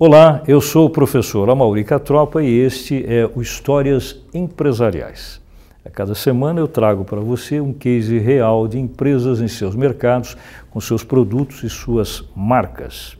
Olá, 0.00 0.44
eu 0.46 0.60
sou 0.60 0.86
o 0.86 0.90
professor 0.90 1.50
Amauri 1.50 1.82
Catropa 1.82 2.40
e 2.40 2.56
este 2.56 3.04
é 3.04 3.28
o 3.34 3.42
Histórias 3.42 4.24
Empresariais. 4.32 5.40
A 5.84 5.90
cada 5.90 6.14
semana 6.14 6.60
eu 6.60 6.68
trago 6.68 7.04
para 7.04 7.18
você 7.20 7.60
um 7.60 7.72
case 7.72 8.16
real 8.16 8.68
de 8.68 8.78
empresas 8.78 9.40
em 9.40 9.48
seus 9.48 9.74
mercados, 9.74 10.36
com 10.70 10.80
seus 10.80 11.02
produtos 11.02 11.64
e 11.64 11.68
suas 11.68 12.22
marcas. 12.36 13.18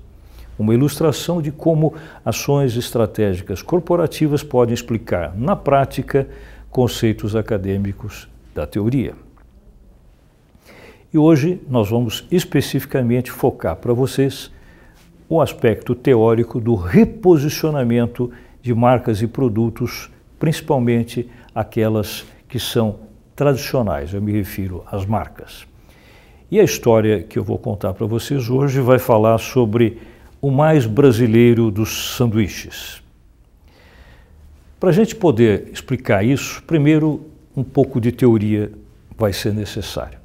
Uma 0.56 0.72
ilustração 0.72 1.43
de 1.43 1.51
como 1.51 1.95
ações 2.25 2.77
estratégicas 2.77 3.60
corporativas 3.60 4.45
podem 4.45 4.72
explicar, 4.72 5.37
na 5.37 5.56
prática, 5.56 6.29
conceitos 6.71 7.35
acadêmicos 7.35 8.29
da 8.54 8.69
teoria. 8.69 9.17
E 11.13 11.19
hoje 11.19 11.60
nós 11.69 11.90
vamos 11.90 12.24
especificamente 12.31 13.33
focar 13.33 13.74
para 13.74 13.92
vocês 13.92 14.56
o 15.29 15.40
aspecto 15.40 15.95
teórico 15.95 16.60
do 16.60 16.74
reposicionamento 16.74 18.30
de 18.62 18.74
marcas 18.74 19.20
e 19.20 19.27
produtos, 19.27 20.10
principalmente 20.38 21.28
aquelas 21.54 22.24
que 22.48 22.59
são 22.59 23.01
tradicionais, 23.37 24.14
eu 24.14 24.23
me 24.23 24.32
refiro 24.32 24.82
às 24.91 25.04
marcas. 25.04 25.66
E 26.51 26.59
a 26.59 26.64
história 26.64 27.23
que 27.23 27.38
eu 27.38 27.45
vou 27.45 27.59
contar 27.59 27.92
para 27.92 28.06
vocês 28.06 28.48
hoje 28.48 28.80
vai 28.80 28.98
falar 28.98 29.37
sobre 29.38 29.98
o 30.41 30.51
mais 30.51 30.87
brasileiro 30.87 31.70
dos 31.70 32.16
sanduíches. 32.16 33.02
Para 34.80 34.90
a 34.90 34.92
gente 34.92 35.15
poder 35.15 35.68
explicar 35.73 36.24
isso, 36.24 36.62
primeiro 36.62 37.20
um 37.56 37.65
pouco 37.65 38.01
de 38.01 38.12
teoria 38.12 38.70
vai 39.16 39.32
ser 39.32 39.52
necessário. 39.52 40.18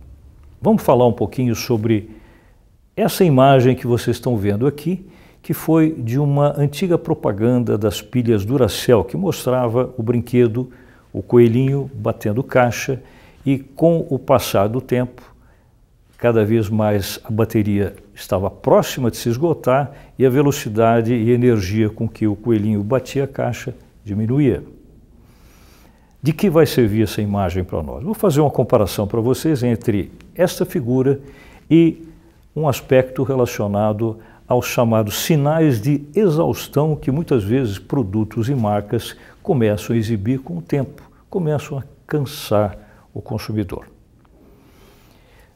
Vamos 0.62 0.84
falar 0.84 1.08
um 1.08 1.14
pouquinho 1.14 1.56
sobre 1.56 2.10
essa 2.96 3.24
imagem 3.24 3.76
que 3.76 3.88
vocês 3.88 4.18
estão 4.18 4.38
vendo 4.38 4.68
aqui, 4.68 5.06
que 5.42 5.54
foi 5.54 5.92
de 5.92 6.20
uma 6.20 6.58
antiga 6.58 6.98
propaganda 6.98 7.78
das 7.78 8.02
pilhas 8.02 8.46
Duracell, 8.46 9.04
que 9.04 9.18
mostrava 9.18 9.94
o 9.98 10.04
brinquedo, 10.04 10.72
o 11.12 11.22
coelhinho 11.22 11.90
batendo 11.94 12.44
caixa, 12.44 13.02
e 13.46 13.60
com 13.60 14.06
o 14.10 14.18
passar 14.18 14.68
do 14.68 14.80
tempo, 14.80 15.22
cada 16.18 16.46
vez 16.46 16.70
mais 16.70 17.20
a 17.26 17.32
bateria 17.32 17.94
estava 18.16 18.50
próxima 18.50 19.12
de 19.12 19.18
se 19.18 19.28
esgotar 19.28 19.92
e 20.18 20.26
a 20.26 20.30
velocidade 20.30 21.14
e 21.14 21.32
energia 21.32 21.90
com 21.90 22.08
que 22.08 22.26
o 22.26 22.36
coelhinho 22.36 22.82
batia 22.82 23.26
a 23.26 23.28
caixa 23.28 23.76
diminuía. 24.06 24.64
De 26.22 26.32
que 26.32 26.50
vai 26.50 26.66
servir 26.66 27.04
essa 27.04 27.22
imagem 27.22 27.66
para 27.66 27.84
nós? 27.84 28.02
Vou 28.02 28.14
fazer 28.14 28.40
uma 28.40 28.50
comparação 28.50 29.06
para 29.06 29.20
vocês 29.20 29.62
entre 29.62 30.10
esta 30.34 30.64
figura 30.66 31.20
e 31.70 32.08
um 32.56 32.68
aspecto 32.68 33.24
relacionado 33.24 34.20
aos 34.48 34.68
chamados 34.68 35.24
sinais 35.24 35.82
de 35.82 36.04
exaustão 36.16 36.96
que 36.96 37.12
muitas 37.12 37.44
vezes 37.44 37.80
produtos 37.80 38.50
e 38.50 38.56
marcas 38.56 39.16
começam 39.42 39.96
a 39.96 40.00
exibir 40.00 40.40
com 40.40 40.58
o 40.58 40.62
tempo, 40.62 41.02
começam 41.30 41.78
a 41.78 41.84
cansar 42.06 42.78
o 43.14 43.22
consumidor. 43.22 43.88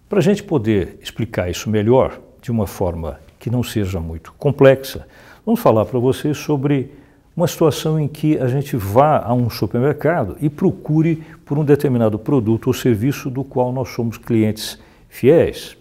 Para 0.09 0.19
a 0.19 0.21
gente 0.21 0.41
poder 0.41 0.97
explicar 1.01 1.49
isso 1.49 1.69
melhor, 1.69 2.19
de 2.41 2.49
uma 2.49 2.65
forma 2.65 3.19
que 3.39 3.49
não 3.49 3.61
seja 3.61 3.99
muito 3.99 4.33
complexa, 4.37 5.05
vamos 5.45 5.59
falar 5.59 5.85
para 5.85 5.99
vocês 5.99 6.37
sobre 6.37 6.91
uma 7.35 7.47
situação 7.47 7.99
em 7.99 8.07
que 8.07 8.39
a 8.39 8.47
gente 8.47 8.75
vá 8.75 9.19
a 9.19 9.33
um 9.33 9.49
supermercado 9.49 10.37
e 10.41 10.49
procure 10.49 11.23
por 11.45 11.57
um 11.57 11.63
determinado 11.63 12.17
produto 12.17 12.67
ou 12.67 12.73
serviço 12.73 13.29
do 13.29 13.43
qual 13.43 13.71
nós 13.71 13.89
somos 13.89 14.17
clientes 14.17 14.79
fiéis 15.07 15.76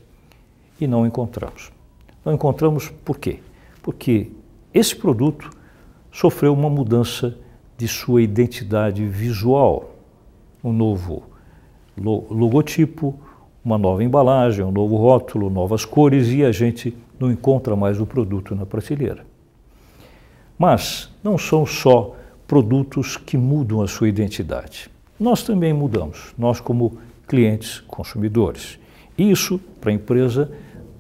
e 0.81 0.87
não 0.87 1.07
encontramos. 1.07 1.71
Não 2.25 2.33
encontramos 2.33 2.89
por 3.05 3.19
quê? 3.19 3.41
Porque 3.83 4.31
esse 4.75 4.95
produto 4.97 5.51
sofreu 6.11 6.53
uma 6.53 6.69
mudança 6.69 7.37
de 7.77 7.87
sua 7.87 8.23
identidade 8.23 9.07
visual. 9.07 9.95
Um 10.63 10.73
novo 10.73 11.25
logotipo, 11.97 13.19
uma 13.65 13.79
nova 13.79 14.03
embalagem, 14.03 14.65
um 14.65 14.73
novo 14.73 14.97
rótulo, 14.97 15.51
novas 15.51 15.85
cores 15.85 16.29
e 16.29 16.45
a 16.45 16.53
gente 16.53 16.97
não 17.19 17.31
encontra 17.31 17.75
mais 17.75 18.01
o 18.01 18.07
produto 18.07 18.55
na 18.55 18.67
prateleira. 18.67 19.25
Mas 20.59 21.11
não 21.23 21.37
são 21.37 21.67
só 21.67 22.15
produtos 22.47 23.17
que 23.17 23.37
mudam 23.37 23.83
a 23.83 23.89
sua 23.89 24.09
identidade. 24.09 24.91
Nós 25.19 25.43
também 25.43 25.73
mudamos, 25.73 26.35
nós 26.39 26.61
como 26.61 26.99
clientes, 27.27 27.81
consumidores. 27.81 28.79
Isso, 29.19 29.59
para 29.81 29.91
a 29.91 29.95
empresa, 29.95 30.51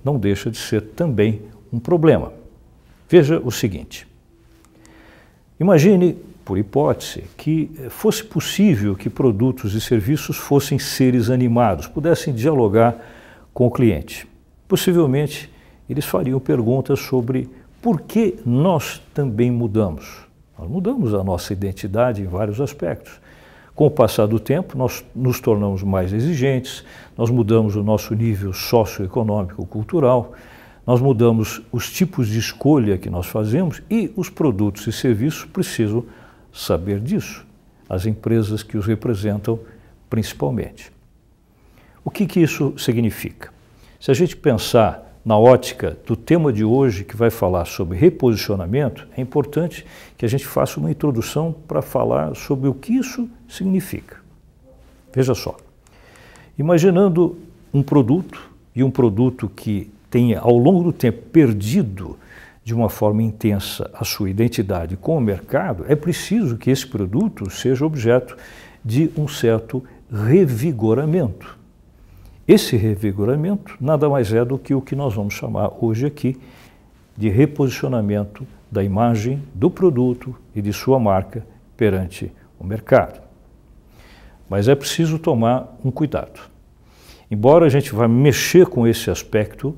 não 0.06 0.16
deixa 0.16 0.48
de 0.48 0.56
ser 0.56 0.82
também 0.82 1.42
um 1.72 1.80
problema. 1.80 2.32
Veja 3.08 3.42
o 3.44 3.50
seguinte: 3.50 4.06
imagine, 5.58 6.16
por 6.44 6.56
hipótese, 6.56 7.24
que 7.36 7.72
fosse 7.90 8.22
possível 8.22 8.94
que 8.94 9.10
produtos 9.10 9.74
e 9.74 9.80
serviços 9.80 10.36
fossem 10.36 10.78
seres 10.78 11.28
animados, 11.28 11.88
pudessem 11.88 12.32
dialogar 12.32 12.96
com 13.52 13.66
o 13.66 13.70
cliente. 13.70 14.28
Possivelmente, 14.68 15.50
eles 15.90 16.04
fariam 16.04 16.38
perguntas 16.38 17.00
sobre 17.00 17.48
por 17.82 18.02
que 18.02 18.38
nós 18.46 19.02
também 19.12 19.50
mudamos. 19.50 20.24
Nós 20.56 20.70
mudamos 20.70 21.14
a 21.14 21.24
nossa 21.24 21.52
identidade 21.52 22.22
em 22.22 22.26
vários 22.26 22.60
aspectos. 22.60 23.20
Com 23.76 23.88
o 23.88 23.90
passar 23.90 24.24
do 24.24 24.40
tempo, 24.40 24.76
nós 24.76 25.04
nos 25.14 25.38
tornamos 25.38 25.82
mais 25.82 26.10
exigentes, 26.10 26.82
nós 27.14 27.28
mudamos 27.28 27.76
o 27.76 27.82
nosso 27.82 28.14
nível 28.14 28.54
socioeconômico, 28.54 29.66
cultural, 29.66 30.32
nós 30.86 30.98
mudamos 30.98 31.60
os 31.70 31.92
tipos 31.92 32.26
de 32.26 32.38
escolha 32.38 32.96
que 32.96 33.10
nós 33.10 33.26
fazemos 33.26 33.82
e 33.90 34.10
os 34.16 34.30
produtos 34.30 34.86
e 34.86 34.92
serviços 34.92 35.44
precisam 35.44 36.06
saber 36.50 37.00
disso, 37.00 37.46
as 37.86 38.06
empresas 38.06 38.62
que 38.62 38.78
os 38.78 38.86
representam 38.86 39.60
principalmente. 40.08 40.90
O 42.02 42.10
que, 42.10 42.24
que 42.24 42.40
isso 42.40 42.72
significa? 42.78 43.52
Se 44.00 44.10
a 44.10 44.14
gente 44.14 44.34
pensar 44.34 45.05
na 45.26 45.36
ótica 45.36 45.98
do 46.06 46.14
tema 46.14 46.52
de 46.52 46.64
hoje, 46.64 47.02
que 47.02 47.16
vai 47.16 47.30
falar 47.30 47.64
sobre 47.64 47.98
reposicionamento, 47.98 49.08
é 49.16 49.20
importante 49.20 49.84
que 50.16 50.24
a 50.24 50.28
gente 50.28 50.46
faça 50.46 50.78
uma 50.78 50.88
introdução 50.88 51.52
para 51.66 51.82
falar 51.82 52.36
sobre 52.36 52.68
o 52.68 52.74
que 52.74 52.92
isso 52.92 53.28
significa. 53.48 54.18
Veja 55.12 55.34
só. 55.34 55.56
Imaginando 56.56 57.36
um 57.74 57.82
produto 57.82 58.40
e 58.72 58.84
um 58.84 58.90
produto 58.90 59.48
que 59.48 59.90
tenha 60.08 60.38
ao 60.38 60.56
longo 60.56 60.84
do 60.84 60.92
tempo 60.92 61.20
perdido 61.32 62.16
de 62.62 62.72
uma 62.72 62.88
forma 62.88 63.20
intensa 63.20 63.90
a 63.94 64.04
sua 64.04 64.30
identidade 64.30 64.96
com 64.96 65.16
o 65.18 65.20
mercado, 65.20 65.84
é 65.88 65.96
preciso 65.96 66.56
que 66.56 66.70
esse 66.70 66.86
produto 66.86 67.50
seja 67.50 67.84
objeto 67.84 68.36
de 68.84 69.10
um 69.16 69.26
certo 69.26 69.82
revigoramento. 70.08 71.55
Esse 72.48 72.76
revigoramento 72.76 73.76
nada 73.80 74.08
mais 74.08 74.32
é 74.32 74.44
do 74.44 74.56
que 74.56 74.72
o 74.72 74.80
que 74.80 74.94
nós 74.94 75.14
vamos 75.14 75.34
chamar 75.34 75.72
hoje 75.80 76.06
aqui 76.06 76.36
de 77.16 77.28
reposicionamento 77.28 78.46
da 78.70 78.84
imagem 78.84 79.42
do 79.52 79.68
produto 79.68 80.32
e 80.54 80.62
de 80.62 80.72
sua 80.72 81.00
marca 81.00 81.44
perante 81.76 82.30
o 82.56 82.64
mercado. 82.64 83.20
Mas 84.48 84.68
é 84.68 84.76
preciso 84.76 85.18
tomar 85.18 85.76
um 85.84 85.90
cuidado. 85.90 86.38
Embora 87.28 87.66
a 87.66 87.68
gente 87.68 87.92
vá 87.92 88.06
mexer 88.06 88.66
com 88.66 88.86
esse 88.86 89.10
aspecto, 89.10 89.76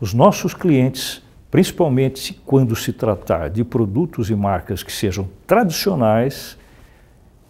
os 0.00 0.12
nossos 0.12 0.54
clientes, 0.54 1.22
principalmente 1.52 2.34
quando 2.44 2.74
se 2.74 2.92
tratar 2.92 3.48
de 3.48 3.62
produtos 3.62 4.28
e 4.28 4.34
marcas 4.34 4.82
que 4.82 4.90
sejam 4.90 5.28
tradicionais, 5.46 6.58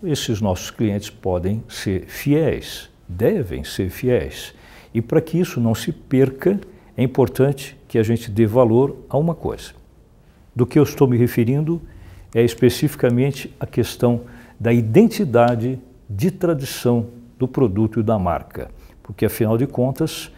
esses 0.04 0.42
nossos 0.42 0.70
clientes 0.70 1.08
podem 1.08 1.64
ser 1.70 2.04
fiéis 2.06 2.94
devem 3.08 3.64
ser 3.64 3.90
fiéis. 3.90 4.54
E 4.92 5.00
para 5.00 5.20
que 5.20 5.38
isso 5.38 5.60
não 5.60 5.74
se 5.74 5.92
perca, 5.92 6.58
é 6.96 7.02
importante 7.02 7.76
que 7.86 7.98
a 7.98 8.02
gente 8.02 8.30
dê 8.30 8.46
valor 8.46 8.96
a 9.08 9.18
uma 9.18 9.34
coisa. 9.34 9.72
Do 10.54 10.66
que 10.66 10.78
eu 10.78 10.82
estou 10.82 11.06
me 11.06 11.16
referindo 11.16 11.80
é 12.34 12.42
especificamente 12.42 13.54
a 13.60 13.66
questão 13.66 14.22
da 14.58 14.72
identidade 14.72 15.78
de 16.08 16.30
tradição 16.30 17.08
do 17.38 17.46
produto 17.46 18.00
e 18.00 18.02
da 18.02 18.18
marca, 18.18 18.70
porque 19.02 19.26
afinal 19.26 19.58
de 19.58 19.66
contas 19.66 20.32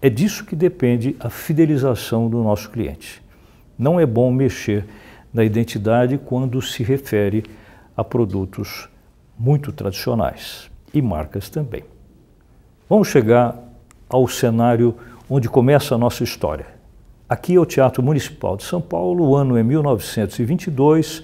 é 0.00 0.08
disso 0.08 0.46
que 0.46 0.56
depende 0.56 1.14
a 1.20 1.28
fidelização 1.28 2.30
do 2.30 2.42
nosso 2.42 2.70
cliente. 2.70 3.22
Não 3.78 4.00
é 4.00 4.06
bom 4.06 4.30
mexer 4.32 4.86
na 5.32 5.44
identidade 5.44 6.18
quando 6.18 6.60
se 6.62 6.82
refere 6.82 7.44
a 7.96 8.02
produtos 8.02 8.88
muito 9.38 9.72
tradicionais 9.72 10.70
e 10.92 11.02
marcas 11.02 11.48
também. 11.48 11.84
Vamos 12.90 13.06
chegar 13.06 13.56
ao 14.08 14.26
cenário 14.26 14.96
onde 15.30 15.48
começa 15.48 15.94
a 15.94 15.98
nossa 15.98 16.24
história. 16.24 16.66
Aqui 17.28 17.54
é 17.54 17.60
o 17.60 17.64
Teatro 17.64 18.02
Municipal 18.02 18.56
de 18.56 18.64
São 18.64 18.80
Paulo, 18.80 19.28
o 19.28 19.36
ano 19.36 19.56
é 19.56 19.62
1922, 19.62 21.22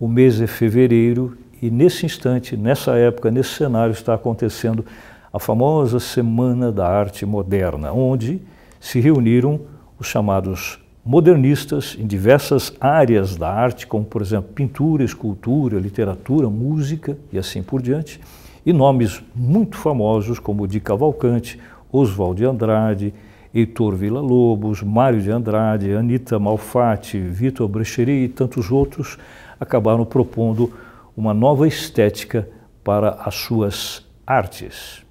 o 0.00 0.08
mês 0.08 0.40
é 0.40 0.48
fevereiro 0.48 1.38
e 1.62 1.70
nesse 1.70 2.04
instante, 2.04 2.56
nessa 2.56 2.96
época, 2.96 3.30
nesse 3.30 3.50
cenário 3.50 3.92
está 3.92 4.14
acontecendo 4.14 4.84
a 5.32 5.38
famosa 5.38 6.00
Semana 6.00 6.72
da 6.72 6.88
Arte 6.88 7.24
Moderna, 7.24 7.92
onde 7.92 8.42
se 8.80 8.98
reuniram 8.98 9.60
os 9.96 10.08
chamados 10.08 10.80
modernistas 11.04 11.96
em 11.96 12.04
diversas 12.04 12.72
áreas 12.80 13.36
da 13.36 13.48
arte, 13.48 13.86
como 13.86 14.04
por 14.04 14.20
exemplo 14.20 14.52
pintura, 14.52 15.04
escultura, 15.04 15.78
literatura, 15.78 16.50
música 16.50 17.16
e 17.32 17.38
assim 17.38 17.62
por 17.62 17.80
diante, 17.80 18.20
e 18.64 18.72
nomes 18.72 19.22
muito 19.34 19.76
famosos 19.76 20.38
como 20.38 20.66
Di 20.66 20.80
Cavalcante, 20.80 21.58
Oswald 21.92 22.36
de 22.36 22.44
Andrade, 22.44 23.14
Heitor 23.54 23.94
Villa-Lobos, 23.94 24.82
Mário 24.82 25.20
de 25.20 25.30
Andrade, 25.30 25.94
Anita 25.94 26.38
Malfatti, 26.38 27.18
Vitor 27.18 27.68
Brecheri 27.68 28.24
e 28.24 28.28
tantos 28.28 28.70
outros 28.70 29.18
acabaram 29.60 30.04
propondo 30.04 30.72
uma 31.16 31.32
nova 31.32 31.68
estética 31.68 32.48
para 32.82 33.10
as 33.24 33.34
suas 33.34 34.04
artes. 34.26 35.04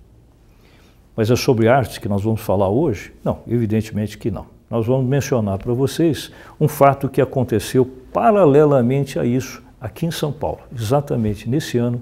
Mas 1.16 1.32
é 1.32 1.36
sobre 1.36 1.68
arte 1.68 2.02
que 2.02 2.10
nós 2.10 2.24
vamos 2.24 2.42
falar 2.42 2.70
hoje? 2.70 3.14
Não, 3.24 3.40
evidentemente 3.48 4.18
que 4.18 4.30
não 4.30 4.54
nós 4.74 4.88
vamos 4.88 5.06
mencionar 5.06 5.60
para 5.60 5.72
vocês 5.72 6.32
um 6.60 6.68
fato 6.68 7.08
que 7.08 7.22
aconteceu 7.22 7.86
paralelamente 8.12 9.20
a 9.20 9.24
isso 9.24 9.62
aqui 9.80 10.08
em 10.08 10.10
São 10.10 10.32
Paulo, 10.32 10.62
exatamente 10.76 11.48
nesse 11.48 11.78
ano 11.78 12.02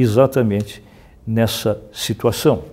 exatamente 0.00 0.82
nessa 1.26 1.80
situação. 1.92 2.64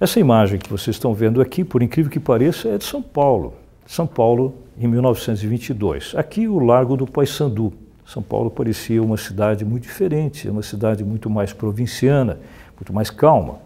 Essa 0.00 0.20
imagem 0.20 0.58
que 0.58 0.70
vocês 0.70 0.96
estão 0.96 1.12
vendo 1.12 1.40
aqui, 1.40 1.64
por 1.64 1.82
incrível 1.82 2.10
que 2.10 2.20
pareça, 2.20 2.68
é 2.68 2.78
de 2.78 2.84
São 2.84 3.02
Paulo. 3.02 3.54
São 3.86 4.06
Paulo, 4.06 4.54
em 4.78 4.86
1922. 4.86 6.14
Aqui 6.16 6.46
o 6.46 6.58
Largo 6.58 6.96
do 6.96 7.06
Paissandu. 7.06 7.72
São 8.06 8.22
Paulo 8.22 8.50
parecia 8.50 9.02
uma 9.02 9.16
cidade 9.16 9.64
muito 9.64 9.82
diferente, 9.82 10.48
uma 10.48 10.62
cidade 10.62 11.04
muito 11.04 11.28
mais 11.28 11.52
provinciana, 11.52 12.38
muito 12.76 12.92
mais 12.92 13.10
calma. 13.10 13.58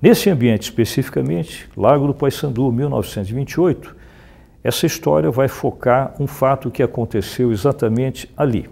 Nesse 0.00 0.30
ambiente 0.30 0.62
especificamente, 0.62 1.68
Lago 1.76 2.06
do 2.06 2.14
Paissandu, 2.14 2.72
1928, 2.72 3.94
essa 4.64 4.86
história 4.86 5.30
vai 5.30 5.48
focar 5.48 6.14
um 6.18 6.26
fato 6.26 6.70
que 6.70 6.82
aconteceu 6.82 7.52
exatamente 7.52 8.30
ali. 8.34 8.70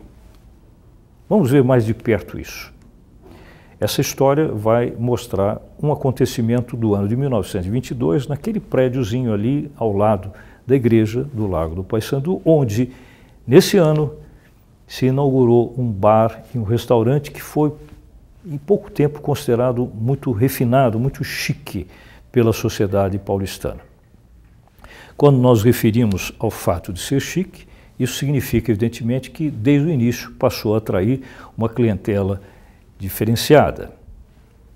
Vamos 1.29 1.51
ver 1.51 1.63
mais 1.63 1.85
de 1.85 1.93
perto 1.93 2.39
isso. 2.39 2.73
Essa 3.79 4.01
história 4.01 4.49
vai 4.49 4.93
mostrar 4.99 5.61
um 5.81 5.93
acontecimento 5.93 6.77
do 6.77 6.95
ano 6.95 7.07
de 7.07 7.15
1922, 7.15 8.27
naquele 8.27 8.59
prédiozinho 8.59 9.33
ali 9.33 9.71
ao 9.77 9.93
lado 9.93 10.33
da 10.67 10.75
igreja 10.75 11.23
do 11.23 11.47
Lago 11.47 11.75
do 11.75 11.85
Paissandu, 11.85 12.43
onde, 12.45 12.91
nesse 13.47 13.77
ano, 13.77 14.15
se 14.87 15.07
inaugurou 15.07 15.75
um 15.77 15.87
bar 15.87 16.43
e 16.55 16.59
um 16.59 16.65
restaurante 16.65 17.31
que 17.31 17.43
foi 17.43 17.73
em 18.45 18.57
pouco 18.57 18.91
tempo 18.91 19.21
considerado 19.21 19.89
muito 19.95 20.33
refinado, 20.33 20.99
muito 20.99 21.23
chique 21.23 21.87
pela 22.33 22.53
sociedade 22.53 23.19
paulistana. 23.19 23.81
Quando 25.17 25.39
nós 25.39 25.63
referimos 25.63 26.33
ao 26.39 26.51
fato 26.51 26.93
de 26.93 27.01
ser 27.01 27.21
chique, 27.21 27.68
isso 27.99 28.15
significa, 28.15 28.71
evidentemente, 28.71 29.31
que 29.31 29.50
desde 29.50 29.89
o 29.89 29.91
início 29.91 30.31
passou 30.33 30.75
a 30.75 30.79
atrair 30.79 31.23
uma 31.56 31.69
clientela 31.69 32.41
diferenciada. 32.99 33.93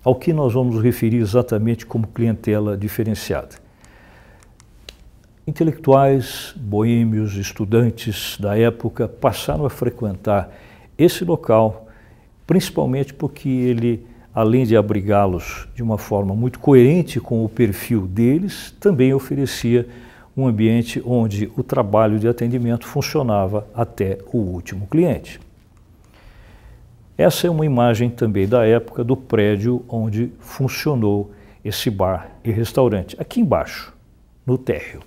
Ao 0.02 0.14
que 0.14 0.32
nós 0.32 0.52
vamos 0.52 0.82
referir 0.82 1.18
exatamente 1.18 1.86
como 1.86 2.06
clientela 2.06 2.76
diferenciada? 2.76 3.62
Intelectuais, 5.46 6.52
boêmios, 6.56 7.36
estudantes 7.36 8.36
da 8.40 8.58
época 8.58 9.08
passaram 9.08 9.64
a 9.64 9.70
frequentar 9.70 10.52
esse 10.98 11.24
local 11.24 11.88
principalmente 12.46 13.14
porque 13.14 13.48
ele, 13.48 14.06
além 14.34 14.66
de 14.66 14.76
abrigá-los 14.76 15.68
de 15.74 15.82
uma 15.82 15.98
forma 15.98 16.34
muito 16.34 16.58
coerente 16.58 17.20
com 17.20 17.44
o 17.44 17.48
perfil 17.48 18.06
deles, 18.06 18.74
também 18.80 19.14
oferecia 19.14 19.88
um 20.36 20.46
ambiente 20.46 21.02
onde 21.04 21.50
o 21.56 21.62
trabalho 21.62 22.18
de 22.18 22.26
atendimento 22.26 22.86
funcionava 22.86 23.66
até 23.74 24.18
o 24.32 24.38
último 24.38 24.86
cliente. 24.86 25.40
Essa 27.16 27.46
é 27.46 27.50
uma 27.50 27.66
imagem 27.66 28.08
também 28.10 28.48
da 28.48 28.66
época 28.66 29.04
do 29.04 29.16
prédio 29.16 29.84
onde 29.88 30.32
funcionou 30.40 31.30
esse 31.64 31.90
bar 31.90 32.30
e 32.42 32.50
restaurante, 32.50 33.16
aqui 33.20 33.40
embaixo, 33.40 33.94
no 34.46 34.56
térreo. 34.56 35.00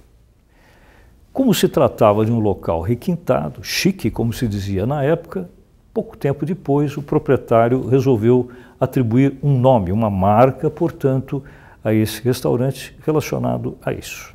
Como 1.34 1.54
se 1.54 1.68
tratava 1.68 2.26
de 2.26 2.32
um 2.32 2.40
local 2.40 2.82
requintado, 2.82 3.64
chique, 3.64 4.10
como 4.10 4.32
se 4.32 4.48
dizia 4.48 4.86
na 4.86 5.04
época, 5.04 5.50
Pouco 5.96 6.18
tempo 6.18 6.46
depois, 6.46 6.98
o 6.98 7.02
proprietário 7.02 7.88
resolveu 7.88 8.52
atribuir 8.78 9.38
um 9.42 9.58
nome, 9.58 9.94
uma 9.94 10.10
marca, 10.10 10.70
portanto, 10.70 11.42
a 11.82 11.94
esse 11.94 12.22
restaurante 12.22 12.94
relacionado 13.06 13.78
a 13.82 13.94
isso. 13.94 14.35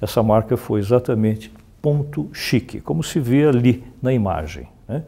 Essa 0.00 0.22
marca 0.22 0.56
foi 0.56 0.80
exatamente 0.80 1.52
Ponto 1.80 2.28
Chique, 2.32 2.80
como 2.80 3.02
se 3.02 3.20
vê 3.20 3.46
ali 3.46 3.84
na 4.02 4.12
imagem. 4.12 4.68
Né? 4.88 5.04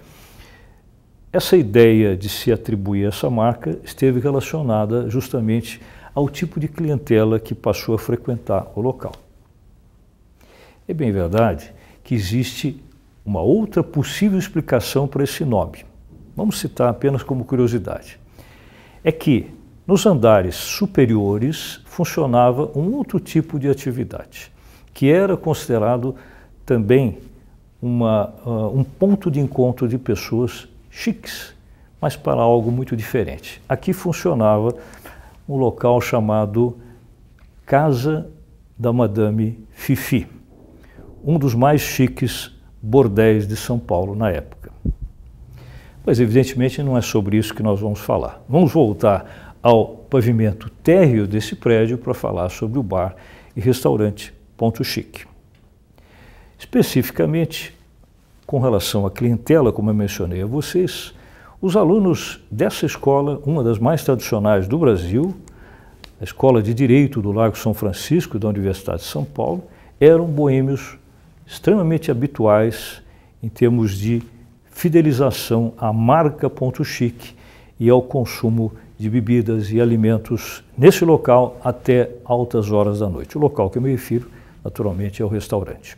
Essa 1.32 1.56
ideia 1.56 2.16
de 2.16 2.28
se 2.28 2.50
atribuir 2.50 3.06
essa 3.06 3.28
marca 3.28 3.78
esteve 3.84 4.20
relacionada 4.20 5.10
justamente 5.10 5.80
ao 6.14 6.28
tipo 6.28 6.58
de 6.58 6.68
clientela 6.68 7.38
que 7.38 7.54
passou 7.54 7.94
a 7.94 7.98
frequentar 7.98 8.72
o 8.74 8.80
local. 8.80 9.12
É 10.86 10.94
bem 10.94 11.12
verdade 11.12 11.72
que 12.02 12.14
existe 12.14 12.82
uma 13.24 13.42
outra 13.42 13.84
possível 13.84 14.38
explicação 14.38 15.06
para 15.06 15.22
esse 15.22 15.44
nome. 15.44 15.84
Vamos 16.34 16.58
citar 16.58 16.88
apenas 16.88 17.22
como 17.22 17.44
curiosidade. 17.44 18.18
É 19.04 19.12
que 19.12 19.50
nos 19.86 20.06
andares 20.06 20.54
superiores 20.54 21.80
funcionava 21.84 22.70
um 22.74 22.94
outro 22.94 23.20
tipo 23.20 23.58
de 23.58 23.68
atividade, 23.68 24.50
que 24.98 25.08
era 25.08 25.36
considerado 25.36 26.16
também 26.66 27.18
uma, 27.80 28.34
uh, 28.44 28.76
um 28.76 28.82
ponto 28.82 29.30
de 29.30 29.38
encontro 29.38 29.86
de 29.86 29.96
pessoas 29.96 30.66
chiques, 30.90 31.54
mas 32.00 32.16
para 32.16 32.40
algo 32.40 32.72
muito 32.72 32.96
diferente. 32.96 33.62
Aqui 33.68 33.92
funcionava 33.92 34.74
um 35.48 35.54
local 35.54 36.00
chamado 36.00 36.76
Casa 37.64 38.28
da 38.76 38.92
Madame 38.92 39.64
Fifi, 39.70 40.26
um 41.24 41.38
dos 41.38 41.54
mais 41.54 41.80
chiques 41.80 42.50
bordéis 42.82 43.46
de 43.46 43.54
São 43.54 43.78
Paulo 43.78 44.16
na 44.16 44.32
época. 44.32 44.72
Mas, 46.04 46.18
evidentemente, 46.18 46.82
não 46.82 46.98
é 46.98 47.02
sobre 47.02 47.36
isso 47.36 47.54
que 47.54 47.62
nós 47.62 47.78
vamos 47.78 48.00
falar. 48.00 48.42
Vamos 48.48 48.72
voltar 48.72 49.54
ao 49.62 49.86
pavimento 49.86 50.68
térreo 50.82 51.24
desse 51.24 51.54
prédio 51.54 51.98
para 51.98 52.14
falar 52.14 52.48
sobre 52.48 52.80
o 52.80 52.82
bar 52.82 53.14
e 53.54 53.60
restaurante 53.60 54.36
Ponto 54.58 54.82
Chique. 54.82 55.24
Especificamente, 56.58 57.72
com 58.44 58.58
relação 58.58 59.06
à 59.06 59.10
clientela, 59.10 59.72
como 59.72 59.88
eu 59.88 59.94
mencionei 59.94 60.42
a 60.42 60.46
vocês, 60.46 61.14
os 61.62 61.76
alunos 61.76 62.40
dessa 62.50 62.84
escola, 62.84 63.40
uma 63.46 63.62
das 63.62 63.78
mais 63.78 64.02
tradicionais 64.02 64.66
do 64.66 64.76
Brasil, 64.76 65.32
a 66.20 66.24
Escola 66.24 66.60
de 66.60 66.74
Direito 66.74 67.22
do 67.22 67.30
Largo 67.30 67.56
São 67.56 67.72
Francisco 67.72 68.36
da 68.36 68.48
Universidade 68.48 69.02
de 69.02 69.06
São 69.06 69.24
Paulo, 69.24 69.62
eram 70.00 70.26
boêmios 70.26 70.98
extremamente 71.46 72.10
habituais 72.10 73.00
em 73.40 73.48
termos 73.48 73.96
de 73.96 74.20
fidelização 74.72 75.72
à 75.78 75.92
marca 75.92 76.50
Ponto 76.50 76.84
Chique 76.84 77.36
e 77.78 77.88
ao 77.88 78.02
consumo 78.02 78.72
de 78.98 79.08
bebidas 79.08 79.70
e 79.70 79.80
alimentos 79.80 80.64
nesse 80.76 81.04
local 81.04 81.56
até 81.62 82.10
altas 82.24 82.72
horas 82.72 82.98
da 82.98 83.08
noite. 83.08 83.38
O 83.38 83.40
local 83.40 83.70
que 83.70 83.78
eu 83.78 83.82
me 83.82 83.92
refiro, 83.92 84.28
naturalmente, 84.64 85.22
é 85.22 85.24
o 85.24 85.28
restaurante. 85.28 85.96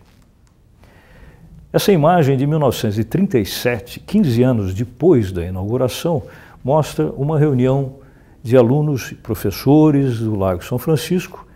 Essa 1.72 1.92
imagem 1.92 2.36
de 2.36 2.46
1937, 2.46 4.00
15 4.00 4.42
anos 4.42 4.74
depois 4.74 5.30
da 5.30 5.44
inauguração, 5.44 6.22
mostra 6.64 7.10
uma 7.12 7.38
reunião 7.38 7.96
de 8.42 8.56
alunos 8.56 9.12
e 9.12 9.14
professores 9.14 10.18
do 10.18 10.36
Lago 10.36 10.64
São 10.64 10.78
Francisco, 10.78 11.46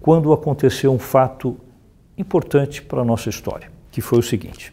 quando 0.00 0.32
aconteceu 0.32 0.92
um 0.92 0.98
fato 0.98 1.56
importante 2.16 2.80
para 2.80 3.02
a 3.02 3.04
nossa 3.04 3.28
história, 3.28 3.70
que 3.90 4.00
foi 4.00 4.20
o 4.20 4.22
seguinte. 4.22 4.72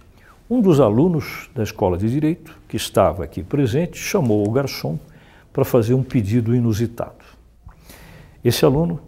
Um 0.49 0.61
dos 0.61 0.79
alunos 0.79 1.49
da 1.53 1.63
Escola 1.63 1.97
de 1.97 2.09
Direito, 2.09 2.57
que 2.67 2.77
estava 2.77 3.23
aqui 3.23 3.43
presente, 3.43 3.97
chamou 3.97 4.47
o 4.47 4.51
garçom 4.51 4.97
para 5.51 5.65
fazer 5.65 5.93
um 5.93 6.03
pedido 6.03 6.55
inusitado. 6.55 7.25
Esse 8.43 8.63
aluno 8.63 9.01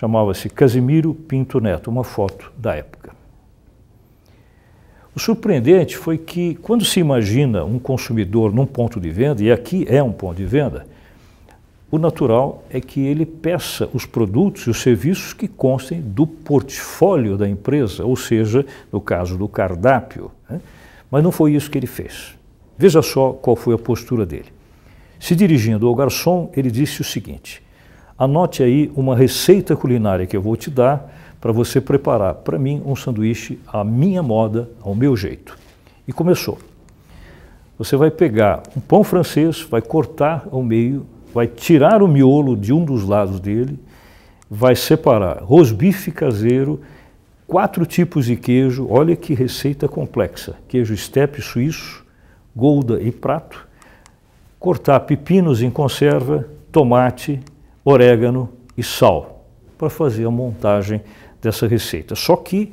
chamava-se 0.00 0.48
Casimiro 0.48 1.12
Pinto 1.12 1.60
Neto, 1.60 1.90
uma 1.90 2.02
foto 2.02 2.50
da 2.56 2.74
época. 2.74 3.10
O 5.14 5.20
surpreendente 5.20 5.94
foi 5.94 6.16
que, 6.16 6.54
quando 6.54 6.86
se 6.86 7.00
imagina 7.00 7.66
um 7.66 7.78
consumidor 7.78 8.50
num 8.50 8.64
ponto 8.64 8.98
de 8.98 9.10
venda, 9.10 9.42
e 9.42 9.52
aqui 9.52 9.84
é 9.86 10.02
um 10.02 10.10
ponto 10.10 10.38
de 10.38 10.46
venda, 10.46 10.86
o 11.90 11.98
natural 11.98 12.64
é 12.70 12.80
que 12.80 13.00
ele 13.00 13.26
peça 13.26 13.90
os 13.92 14.06
produtos 14.06 14.62
e 14.62 14.70
os 14.70 14.80
serviços 14.80 15.34
que 15.34 15.46
constem 15.46 16.00
do 16.00 16.26
portfólio 16.26 17.36
da 17.36 17.46
empresa, 17.46 18.02
ou 18.02 18.16
seja, 18.16 18.64
no 18.90 19.02
caso 19.02 19.36
do 19.36 19.46
cardápio. 19.46 20.30
Né? 20.48 20.62
Mas 21.10 21.22
não 21.22 21.30
foi 21.30 21.52
isso 21.52 21.70
que 21.70 21.76
ele 21.76 21.86
fez. 21.86 22.34
Veja 22.78 23.02
só 23.02 23.32
qual 23.32 23.54
foi 23.54 23.74
a 23.74 23.78
postura 23.78 24.24
dele. 24.24 24.50
Se 25.18 25.36
dirigindo 25.36 25.86
ao 25.86 25.94
garçom, 25.94 26.50
ele 26.56 26.70
disse 26.70 27.02
o 27.02 27.04
seguinte: 27.04 27.60
anote 28.20 28.62
aí 28.62 28.92
uma 28.94 29.16
receita 29.16 29.74
culinária 29.74 30.26
que 30.26 30.36
eu 30.36 30.42
vou 30.42 30.54
te 30.54 30.70
dar 30.70 31.10
para 31.40 31.52
você 31.52 31.80
preparar 31.80 32.34
para 32.34 32.58
mim 32.58 32.82
um 32.84 32.94
sanduíche 32.94 33.58
à 33.66 33.82
minha 33.82 34.22
moda, 34.22 34.68
ao 34.82 34.94
meu 34.94 35.16
jeito. 35.16 35.56
E 36.06 36.12
começou. 36.12 36.58
Você 37.78 37.96
vai 37.96 38.10
pegar 38.10 38.62
um 38.76 38.80
pão 38.80 39.02
francês, 39.02 39.62
vai 39.62 39.80
cortar 39.80 40.46
ao 40.52 40.62
meio, 40.62 41.06
vai 41.32 41.46
tirar 41.46 42.02
o 42.02 42.08
miolo 42.08 42.54
de 42.54 42.74
um 42.74 42.84
dos 42.84 43.04
lados 43.04 43.40
dele, 43.40 43.78
vai 44.50 44.76
separar 44.76 45.42
rosbife 45.42 46.12
caseiro, 46.12 46.78
quatro 47.46 47.86
tipos 47.86 48.26
de 48.26 48.36
queijo, 48.36 48.86
olha 48.90 49.16
que 49.16 49.32
receita 49.32 49.88
complexa, 49.88 50.56
queijo 50.68 50.92
estepe 50.92 51.40
suíço, 51.40 52.04
golda 52.54 53.00
e 53.00 53.10
prato, 53.10 53.66
cortar 54.58 55.00
pepinos 55.00 55.62
em 55.62 55.70
conserva, 55.70 56.46
tomate, 56.70 57.40
orégano 57.90 58.48
e 58.76 58.82
sal, 58.82 59.44
para 59.76 59.90
fazer 59.90 60.26
a 60.26 60.30
montagem 60.30 61.02
dessa 61.40 61.66
receita. 61.66 62.14
Só 62.14 62.36
que 62.36 62.72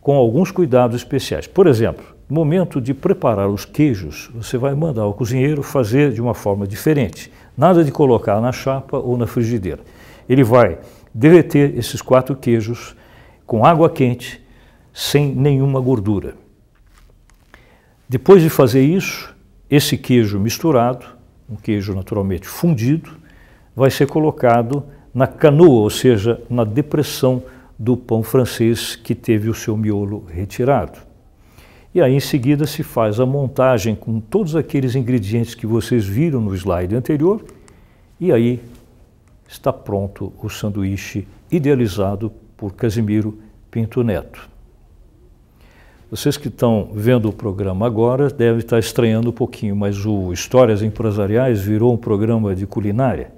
com 0.00 0.16
alguns 0.16 0.50
cuidados 0.50 0.96
especiais. 0.96 1.46
Por 1.46 1.66
exemplo, 1.66 2.04
no 2.28 2.36
momento 2.36 2.78
de 2.78 2.92
preparar 2.92 3.48
os 3.48 3.64
queijos, 3.64 4.30
você 4.34 4.58
vai 4.58 4.74
mandar 4.74 5.06
o 5.06 5.14
cozinheiro 5.14 5.62
fazer 5.62 6.12
de 6.12 6.20
uma 6.20 6.34
forma 6.34 6.66
diferente. 6.66 7.32
Nada 7.56 7.82
de 7.82 7.90
colocar 7.90 8.40
na 8.40 8.52
chapa 8.52 8.98
ou 8.98 9.16
na 9.16 9.26
frigideira. 9.26 9.80
Ele 10.28 10.44
vai 10.44 10.78
derreter 11.12 11.78
esses 11.78 12.02
quatro 12.02 12.36
queijos 12.36 12.94
com 13.46 13.64
água 13.64 13.88
quente, 13.88 14.42
sem 14.92 15.34
nenhuma 15.34 15.80
gordura. 15.80 16.34
Depois 18.06 18.42
de 18.42 18.50
fazer 18.50 18.82
isso, 18.82 19.34
esse 19.70 19.96
queijo 19.96 20.38
misturado, 20.38 21.06
um 21.48 21.56
queijo 21.56 21.94
naturalmente 21.94 22.46
fundido, 22.46 23.10
vai 23.74 23.90
ser 23.90 24.06
colocado 24.06 24.84
na 25.12 25.26
canoa, 25.26 25.82
ou 25.82 25.90
seja, 25.90 26.40
na 26.50 26.64
depressão 26.64 27.42
do 27.78 27.96
pão 27.96 28.22
francês 28.22 28.96
que 28.96 29.14
teve 29.14 29.48
o 29.48 29.54
seu 29.54 29.76
miolo 29.76 30.24
retirado. 30.28 30.98
E 31.94 32.00
aí 32.00 32.14
em 32.14 32.20
seguida 32.20 32.66
se 32.66 32.82
faz 32.82 33.20
a 33.20 33.26
montagem 33.26 33.94
com 33.94 34.18
todos 34.18 34.56
aqueles 34.56 34.96
ingredientes 34.96 35.54
que 35.54 35.66
vocês 35.66 36.04
viram 36.04 36.40
no 36.40 36.54
slide 36.54 36.94
anterior, 36.94 37.44
e 38.20 38.32
aí 38.32 38.60
está 39.46 39.72
pronto 39.72 40.32
o 40.42 40.48
sanduíche 40.48 41.26
idealizado 41.50 42.32
por 42.56 42.72
Casimiro 42.74 43.38
Pinto 43.70 44.02
Neto. 44.02 44.48
Vocês 46.10 46.36
que 46.36 46.48
estão 46.48 46.90
vendo 46.92 47.28
o 47.28 47.32
programa 47.32 47.86
agora 47.86 48.28
devem 48.28 48.58
estar 48.58 48.78
estranhando 48.78 49.30
um 49.30 49.32
pouquinho, 49.32 49.74
mas 49.74 50.04
o 50.04 50.32
Histórias 50.32 50.82
Empresariais 50.82 51.60
virou 51.60 51.92
um 51.92 51.96
programa 51.96 52.54
de 52.54 52.66
culinária? 52.66 53.32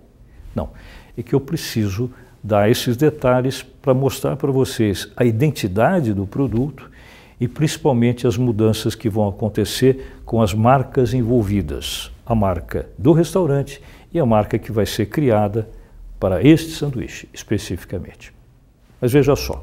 Não, 0.56 0.70
é 1.16 1.22
que 1.22 1.34
eu 1.34 1.40
preciso 1.40 2.10
dar 2.42 2.70
esses 2.70 2.96
detalhes 2.96 3.62
para 3.62 3.92
mostrar 3.92 4.36
para 4.36 4.50
vocês 4.50 5.12
a 5.14 5.22
identidade 5.22 6.14
do 6.14 6.26
produto 6.26 6.90
e 7.38 7.46
principalmente 7.46 8.26
as 8.26 8.38
mudanças 8.38 8.94
que 8.94 9.10
vão 9.10 9.28
acontecer 9.28 10.18
com 10.25 10.40
as 10.40 10.54
marcas 10.54 11.12
envolvidas, 11.12 12.10
a 12.25 12.34
marca 12.34 12.88
do 12.96 13.12
restaurante 13.12 13.82
e 14.10 14.18
a 14.18 14.25
marca 14.25 14.58
que 14.58 14.72
vai 14.72 14.86
ser 14.86 15.06
criada 15.06 15.68
para 16.18 16.42
este 16.42 16.70
sanduíche 16.70 17.28
especificamente. 17.34 18.32
Mas 18.98 19.12
veja 19.12 19.36
só, 19.36 19.62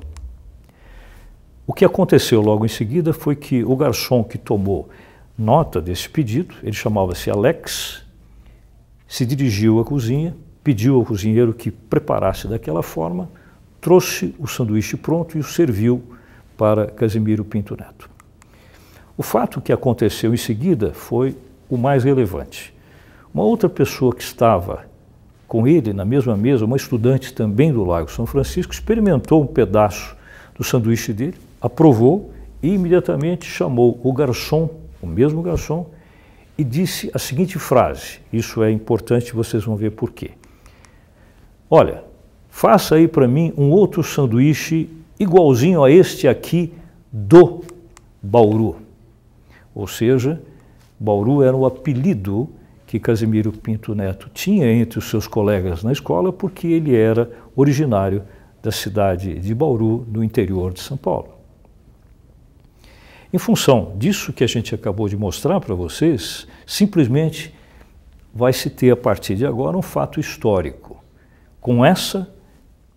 o 1.65 1.73
que 1.73 1.83
aconteceu 1.83 2.39
logo 2.39 2.65
em 2.65 2.69
seguida 2.69 3.13
foi 3.13 3.35
que 3.35 3.63
o 3.63 3.75
garçom 3.75 4.23
que 4.23 4.37
tomou 4.37 4.89
nota 5.35 5.81
desse 5.81 6.07
pedido, 6.07 6.53
ele 6.61 6.73
chamava-se 6.73 7.31
Alex, 7.31 8.03
se 9.07 9.25
dirigiu 9.25 9.79
à 9.79 9.83
cozinha, 9.85 10.35
pediu 10.63 10.95
ao 10.95 11.05
cozinheiro 11.05 11.53
que 11.53 11.69
preparasse 11.69 12.47
daquela 12.47 12.81
forma, 12.81 13.29
trouxe 13.81 14.33
o 14.39 14.47
sanduíche 14.47 14.95
pronto 14.95 15.37
e 15.37 15.41
o 15.41 15.43
serviu 15.43 16.01
para 16.57 16.87
Casimiro 16.87 17.43
Pinto 17.43 17.75
Neto. 17.75 18.09
O 19.17 19.21
fato 19.21 19.59
que 19.59 19.73
aconteceu 19.73 20.33
em 20.33 20.37
seguida 20.37 20.93
foi 20.93 21.35
o 21.69 21.77
mais 21.77 22.03
relevante. 22.03 22.73
Uma 23.33 23.43
outra 23.43 23.67
pessoa 23.67 24.13
que 24.15 24.23
estava 24.23 24.85
com 25.47 25.67
ele 25.67 25.93
na 25.93 26.05
mesma 26.05 26.35
mesa, 26.35 26.65
uma 26.65 26.77
estudante 26.77 27.33
também 27.33 27.71
do 27.71 27.83
Lago 27.83 28.09
São 28.09 28.25
Francisco, 28.25 28.73
experimentou 28.73 29.43
um 29.43 29.47
pedaço 29.47 30.15
do 30.55 30.63
sanduíche 30.63 31.13
dele, 31.13 31.37
aprovou 31.61 32.31
e 32.61 32.73
imediatamente 32.73 33.45
chamou 33.45 33.99
o 34.03 34.13
garçom, 34.13 34.69
o 35.01 35.05
mesmo 35.05 35.41
garçom, 35.41 35.89
e 36.57 36.63
disse 36.63 37.11
a 37.13 37.19
seguinte 37.19 37.59
frase: 37.59 38.19
Isso 38.31 38.63
é 38.63 38.71
importante, 38.71 39.33
vocês 39.33 39.63
vão 39.63 39.75
ver 39.75 39.91
por 39.91 40.11
quê. 40.11 40.31
Olha, 41.69 42.03
faça 42.49 42.95
aí 42.95 43.07
para 43.07 43.27
mim 43.27 43.53
um 43.57 43.71
outro 43.71 44.03
sanduíche 44.03 44.89
igualzinho 45.19 45.83
a 45.83 45.91
este 45.91 46.27
aqui 46.27 46.73
do 47.11 47.61
Bauru. 48.21 48.77
Ou 49.73 49.87
seja, 49.87 50.41
Bauru 50.99 51.41
era 51.41 51.55
o 51.55 51.65
apelido 51.65 52.49
que 52.85 52.99
Casimiro 52.99 53.51
Pinto 53.51 53.95
Neto 53.95 54.29
tinha 54.33 54.71
entre 54.71 54.99
os 54.99 55.09
seus 55.09 55.25
colegas 55.25 55.83
na 55.83 55.91
escola, 55.91 56.31
porque 56.31 56.67
ele 56.67 56.95
era 56.95 57.29
originário 57.55 58.23
da 58.61 58.71
cidade 58.71 59.39
de 59.39 59.55
Bauru, 59.55 60.05
no 60.07 60.23
interior 60.23 60.71
de 60.71 60.79
São 60.79 60.95
Paulo. 60.95 61.29
Em 63.33 63.37
função 63.39 63.93
disso 63.97 64.31
que 64.31 64.43
a 64.43 64.47
gente 64.47 64.75
acabou 64.75 65.09
de 65.09 65.17
mostrar 65.17 65.59
para 65.59 65.73
vocês, 65.73 66.47
simplesmente 66.67 67.51
vai 68.31 68.53
se 68.53 68.69
ter 68.69 68.91
a 68.91 68.95
partir 68.95 69.35
de 69.35 69.45
agora 69.45 69.75
um 69.75 69.81
fato 69.81 70.19
histórico. 70.19 70.92
Com 71.63 71.85
essa 71.85 72.27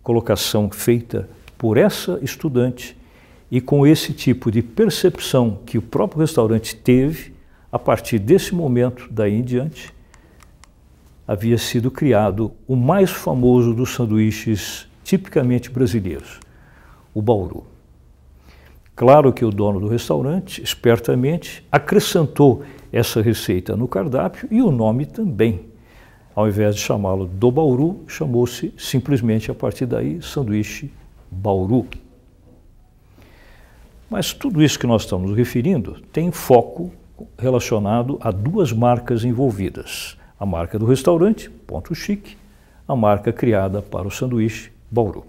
colocação 0.03 0.69
feita 0.69 1.29
por 1.57 1.77
essa 1.77 2.19
estudante 2.21 2.97
e 3.49 3.61
com 3.61 3.87
esse 3.87 4.11
tipo 4.11 4.51
de 4.51 4.61
percepção 4.61 5.59
que 5.65 5.77
o 5.77 5.81
próprio 5.81 6.19
restaurante 6.19 6.75
teve, 6.75 7.33
a 7.71 7.79
partir 7.79 8.19
desse 8.19 8.53
momento, 8.53 9.07
daí 9.09 9.35
em 9.35 9.41
diante, 9.41 9.93
havia 11.25 11.57
sido 11.57 11.89
criado 11.89 12.51
o 12.67 12.75
mais 12.75 13.09
famoso 13.09 13.73
dos 13.73 13.93
sanduíches 13.93 14.85
tipicamente 15.01 15.69
brasileiros, 15.69 16.41
o 17.13 17.21
bauru. 17.21 17.65
Claro 18.97 19.31
que 19.31 19.45
o 19.45 19.49
dono 19.49 19.79
do 19.79 19.87
restaurante, 19.87 20.61
espertamente, 20.61 21.65
acrescentou 21.71 22.65
essa 22.91 23.21
receita 23.21 23.77
no 23.77 23.87
cardápio 23.87 24.49
e 24.51 24.61
o 24.61 24.71
nome 24.71 25.05
também. 25.05 25.76
Ao 26.37 26.47
invés 26.47 26.75
de 26.75 26.81
chamá-lo 26.81 27.25
do 27.25 27.49
Bauru, 27.49 28.03
chamou-se 28.07 28.71
simplesmente 28.77 29.49
a 29.49 29.55
partir 29.55 29.87
daí 29.87 30.21
sanduíche 30.21 30.91
Bauru. 31.31 31.87
Mas 34.07 34.33
tudo 34.33 34.61
isso 34.61 34.77
que 34.77 34.85
nós 34.85 35.01
estamos 35.01 35.35
referindo 35.35 35.99
tem 36.13 36.31
foco 36.31 36.91
relacionado 37.39 38.19
a 38.21 38.29
duas 38.29 38.71
marcas 38.71 39.23
envolvidas. 39.23 40.15
A 40.39 40.45
marca 40.45 40.77
do 40.77 40.85
restaurante, 40.85 41.49
Ponto 41.49 41.95
Chique, 41.95 42.37
a 42.87 42.95
marca 42.95 43.33
criada 43.33 43.81
para 43.81 44.07
o 44.07 44.11
sanduíche 44.11 44.71
Bauru. 44.91 45.25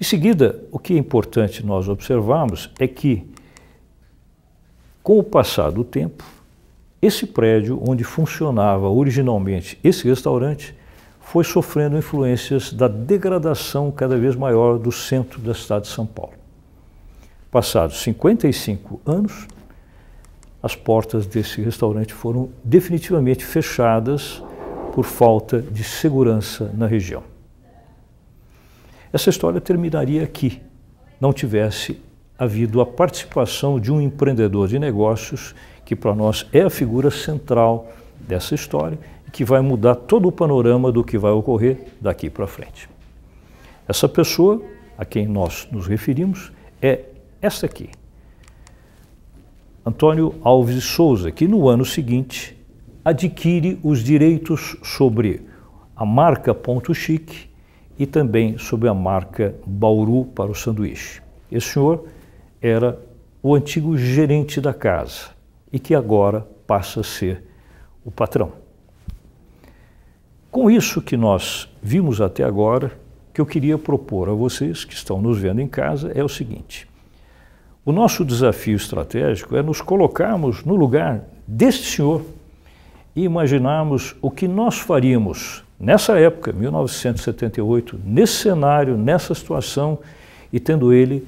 Em 0.00 0.04
seguida, 0.04 0.58
o 0.72 0.78
que 0.78 0.94
é 0.94 0.96
importante 0.96 1.66
nós 1.66 1.86
observarmos 1.86 2.70
é 2.78 2.88
que, 2.88 3.30
com 5.02 5.18
o 5.18 5.22
passar 5.22 5.70
do 5.70 5.84
tempo, 5.84 6.24
esse 7.02 7.26
prédio 7.26 7.82
onde 7.86 8.04
funcionava 8.04 8.88
originalmente 8.88 9.78
esse 9.82 10.06
restaurante 10.06 10.74
foi 11.20 11.44
sofrendo 11.44 11.96
influências 11.96 12.72
da 12.72 12.88
degradação 12.88 13.90
cada 13.90 14.16
vez 14.16 14.34
maior 14.34 14.78
do 14.78 14.90
centro 14.90 15.40
da 15.40 15.54
cidade 15.54 15.86
de 15.86 15.92
São 15.92 16.04
Paulo. 16.04 16.34
Passados 17.50 18.00
55 18.02 19.00
anos, 19.06 19.46
as 20.62 20.74
portas 20.74 21.26
desse 21.26 21.62
restaurante 21.62 22.12
foram 22.12 22.50
definitivamente 22.62 23.44
fechadas 23.44 24.42
por 24.92 25.04
falta 25.04 25.62
de 25.62 25.84
segurança 25.84 26.70
na 26.74 26.86
região. 26.86 27.22
Essa 29.12 29.30
história 29.30 29.60
terminaria 29.60 30.22
aqui, 30.22 30.60
não 31.20 31.32
tivesse 31.32 32.00
havido 32.38 32.80
a 32.80 32.86
participação 32.86 33.78
de 33.78 33.92
um 33.92 34.00
empreendedor 34.00 34.68
de 34.68 34.78
negócios 34.78 35.54
que 35.90 35.96
para 35.96 36.14
nós 36.14 36.46
é 36.52 36.60
a 36.60 36.70
figura 36.70 37.10
central 37.10 37.90
dessa 38.20 38.54
história 38.54 38.96
e 39.26 39.30
que 39.32 39.44
vai 39.44 39.60
mudar 39.60 39.96
todo 39.96 40.28
o 40.28 40.30
panorama 40.30 40.92
do 40.92 41.02
que 41.02 41.18
vai 41.18 41.32
ocorrer 41.32 41.84
daqui 42.00 42.30
para 42.30 42.46
frente. 42.46 42.88
Essa 43.88 44.08
pessoa 44.08 44.62
a 44.96 45.04
quem 45.04 45.26
nós 45.26 45.66
nos 45.72 45.88
referimos 45.88 46.52
é 46.80 47.06
essa 47.42 47.66
aqui, 47.66 47.90
Antônio 49.84 50.36
Alves 50.44 50.84
Souza, 50.84 51.32
que 51.32 51.48
no 51.48 51.68
ano 51.68 51.84
seguinte 51.84 52.56
adquire 53.04 53.76
os 53.82 54.04
direitos 54.04 54.76
sobre 54.84 55.44
a 55.96 56.06
marca 56.06 56.54
Ponto 56.54 56.94
Chique 56.94 57.50
e 57.98 58.06
também 58.06 58.58
sob 58.58 58.86
a 58.86 58.94
marca 58.94 59.56
Bauru 59.66 60.26
para 60.26 60.52
o 60.52 60.54
sanduíche. 60.54 61.20
Esse 61.50 61.70
senhor 61.70 62.06
era 62.62 62.96
o 63.42 63.56
antigo 63.56 63.98
gerente 63.98 64.60
da 64.60 64.72
casa 64.72 65.39
e 65.72 65.78
que 65.78 65.94
agora 65.94 66.46
passa 66.66 67.00
a 67.00 67.04
ser 67.04 67.44
o 68.04 68.10
patrão. 68.10 68.52
Com 70.50 70.70
isso 70.70 71.00
que 71.00 71.16
nós 71.16 71.68
vimos 71.82 72.20
até 72.20 72.42
agora, 72.42 72.92
que 73.32 73.40
eu 73.40 73.46
queria 73.46 73.78
propor 73.78 74.28
a 74.28 74.32
vocês 74.32 74.84
que 74.84 74.94
estão 74.94 75.22
nos 75.22 75.38
vendo 75.38 75.60
em 75.60 75.68
casa 75.68 76.10
é 76.14 76.24
o 76.24 76.28
seguinte: 76.28 76.88
o 77.84 77.92
nosso 77.92 78.24
desafio 78.24 78.76
estratégico 78.76 79.56
é 79.56 79.62
nos 79.62 79.80
colocarmos 79.80 80.64
no 80.64 80.74
lugar 80.74 81.24
deste 81.46 81.86
senhor 81.86 82.22
e 83.14 83.22
imaginarmos 83.22 84.16
o 84.20 84.30
que 84.30 84.48
nós 84.48 84.78
faríamos 84.78 85.64
nessa 85.78 86.18
época, 86.18 86.52
1978, 86.52 87.98
nesse 88.04 88.34
cenário, 88.34 88.98
nessa 88.98 89.34
situação, 89.34 89.98
e 90.52 90.60
tendo 90.60 90.92
ele 90.92 91.26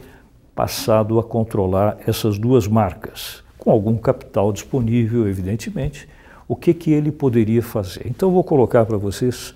passado 0.55 1.19
a 1.19 1.25
controlar 1.25 1.97
essas 2.07 2.39
duas 2.39 2.69
marcas, 2.69 3.42
com 3.63 3.71
algum 3.71 3.97
capital 3.97 4.53
disponível, 4.53 5.29
evidentemente, 5.29 6.09
o 6.49 6.57
que, 6.57 6.75
que 6.75 6.91
ele 6.91 7.13
poderia 7.13 7.63
fazer. 7.63 8.03
Então, 8.07 8.33
vou 8.33 8.43
colocar 8.43 8.85
para 8.85 8.97
vocês 8.97 9.55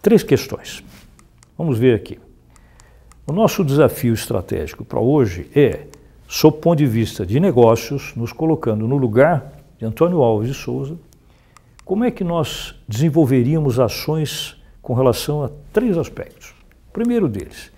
três 0.00 0.22
questões. 0.22 0.84
Vamos 1.58 1.76
ver 1.76 1.96
aqui. 1.96 2.20
O 3.26 3.32
nosso 3.32 3.64
desafio 3.64 4.14
estratégico 4.14 4.84
para 4.84 5.00
hoje 5.00 5.50
é, 5.56 5.86
sob 6.28 6.56
o 6.56 6.60
ponto 6.60 6.78
de 6.78 6.86
vista 6.86 7.26
de 7.26 7.40
negócios, 7.40 8.14
nos 8.14 8.32
colocando 8.32 8.86
no 8.86 8.96
lugar 8.96 9.52
de 9.76 9.84
Antônio 9.84 10.22
Alves 10.22 10.48
de 10.48 10.54
Souza, 10.54 10.96
como 11.84 12.04
é 12.04 12.12
que 12.12 12.22
nós 12.22 12.76
desenvolveríamos 12.86 13.80
ações 13.80 14.56
com 14.80 14.94
relação 14.94 15.42
a 15.42 15.50
três 15.72 15.98
aspectos? 15.98 16.54
O 16.90 16.92
primeiro 16.92 17.28
deles, 17.28 17.72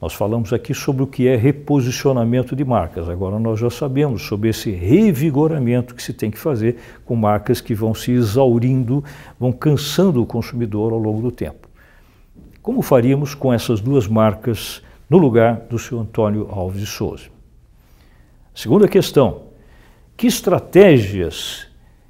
nós 0.00 0.14
falamos 0.14 0.50
aqui 0.52 0.72
sobre 0.72 1.02
o 1.02 1.06
que 1.06 1.28
é 1.28 1.36
reposicionamento 1.36 2.56
de 2.56 2.64
marcas. 2.64 3.06
Agora 3.06 3.38
nós 3.38 3.60
já 3.60 3.68
sabemos 3.68 4.22
sobre 4.22 4.48
esse 4.48 4.70
revigoramento 4.70 5.94
que 5.94 6.02
se 6.02 6.14
tem 6.14 6.30
que 6.30 6.38
fazer 6.38 6.78
com 7.04 7.14
marcas 7.14 7.60
que 7.60 7.74
vão 7.74 7.94
se 7.94 8.10
exaurindo, 8.12 9.04
vão 9.38 9.52
cansando 9.52 10.22
o 10.22 10.26
consumidor 10.26 10.92
ao 10.92 10.98
longo 10.98 11.20
do 11.20 11.30
tempo. 11.30 11.68
Como 12.62 12.80
faríamos 12.80 13.34
com 13.34 13.52
essas 13.52 13.80
duas 13.80 14.08
marcas 14.08 14.82
no 15.08 15.18
lugar 15.18 15.66
do 15.68 15.78
senhor 15.78 16.00
Antônio 16.00 16.48
Alves 16.50 16.80
de 16.80 16.86
Souza? 16.86 17.24
Segunda 18.54 18.88
questão: 18.88 19.42
que 20.16 20.26
estratégias 20.26 21.66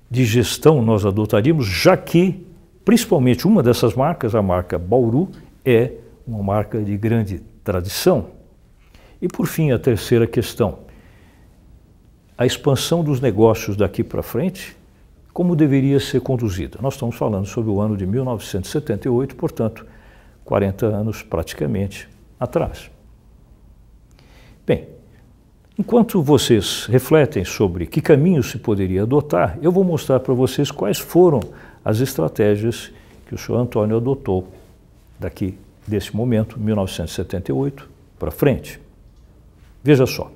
de 0.08 0.24
gestão 0.24 0.80
nós 0.80 1.04
adotaríamos, 1.04 1.66
já 1.66 1.96
que, 1.96 2.46
principalmente, 2.84 3.48
uma 3.48 3.64
dessas 3.64 3.94
marcas, 3.94 4.34
a 4.34 4.42
marca 4.42 4.78
Bauru, 4.78 5.28
é 5.64 5.92
uma 6.26 6.42
marca 6.42 6.80
de 6.80 6.96
grande 6.96 7.49
tradição. 7.70 8.26
E, 9.22 9.28
por 9.28 9.46
fim, 9.46 9.70
a 9.70 9.78
terceira 9.78 10.26
questão: 10.26 10.80
a 12.36 12.44
expansão 12.44 13.04
dos 13.04 13.20
negócios 13.20 13.76
daqui 13.76 14.02
para 14.02 14.22
frente, 14.22 14.76
como 15.32 15.54
deveria 15.54 16.00
ser 16.00 16.20
conduzida? 16.20 16.78
Nós 16.82 16.94
estamos 16.94 17.14
falando 17.14 17.46
sobre 17.46 17.70
o 17.70 17.80
ano 17.80 17.96
de 17.96 18.04
1978, 18.04 19.36
portanto, 19.36 19.86
40 20.44 20.86
anos 20.86 21.22
praticamente 21.22 22.08
atrás. 22.40 22.90
Bem, 24.66 24.88
enquanto 25.78 26.20
vocês 26.20 26.86
refletem 26.86 27.44
sobre 27.44 27.86
que 27.86 28.00
caminho 28.00 28.42
se 28.42 28.58
poderia 28.58 29.04
adotar, 29.04 29.56
eu 29.62 29.70
vou 29.70 29.84
mostrar 29.84 30.18
para 30.18 30.34
vocês 30.34 30.72
quais 30.72 30.98
foram 30.98 31.40
as 31.84 32.00
estratégias 32.00 32.90
que 33.26 33.34
o 33.34 33.38
senhor 33.38 33.58
Antônio 33.58 33.96
adotou 33.96 34.48
daqui 35.20 35.56
desse 35.86 36.14
momento, 36.14 36.58
1978, 36.58 37.88
para 38.18 38.30
frente. 38.30 38.80
Veja 39.82 40.06
só. 40.06 40.30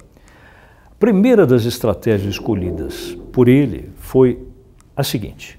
A 0.90 0.94
primeira 0.98 1.46
das 1.46 1.64
estratégias 1.64 2.34
escolhidas 2.34 3.16
por 3.32 3.48
ele 3.48 3.90
foi 3.98 4.38
a 4.96 5.02
seguinte: 5.02 5.58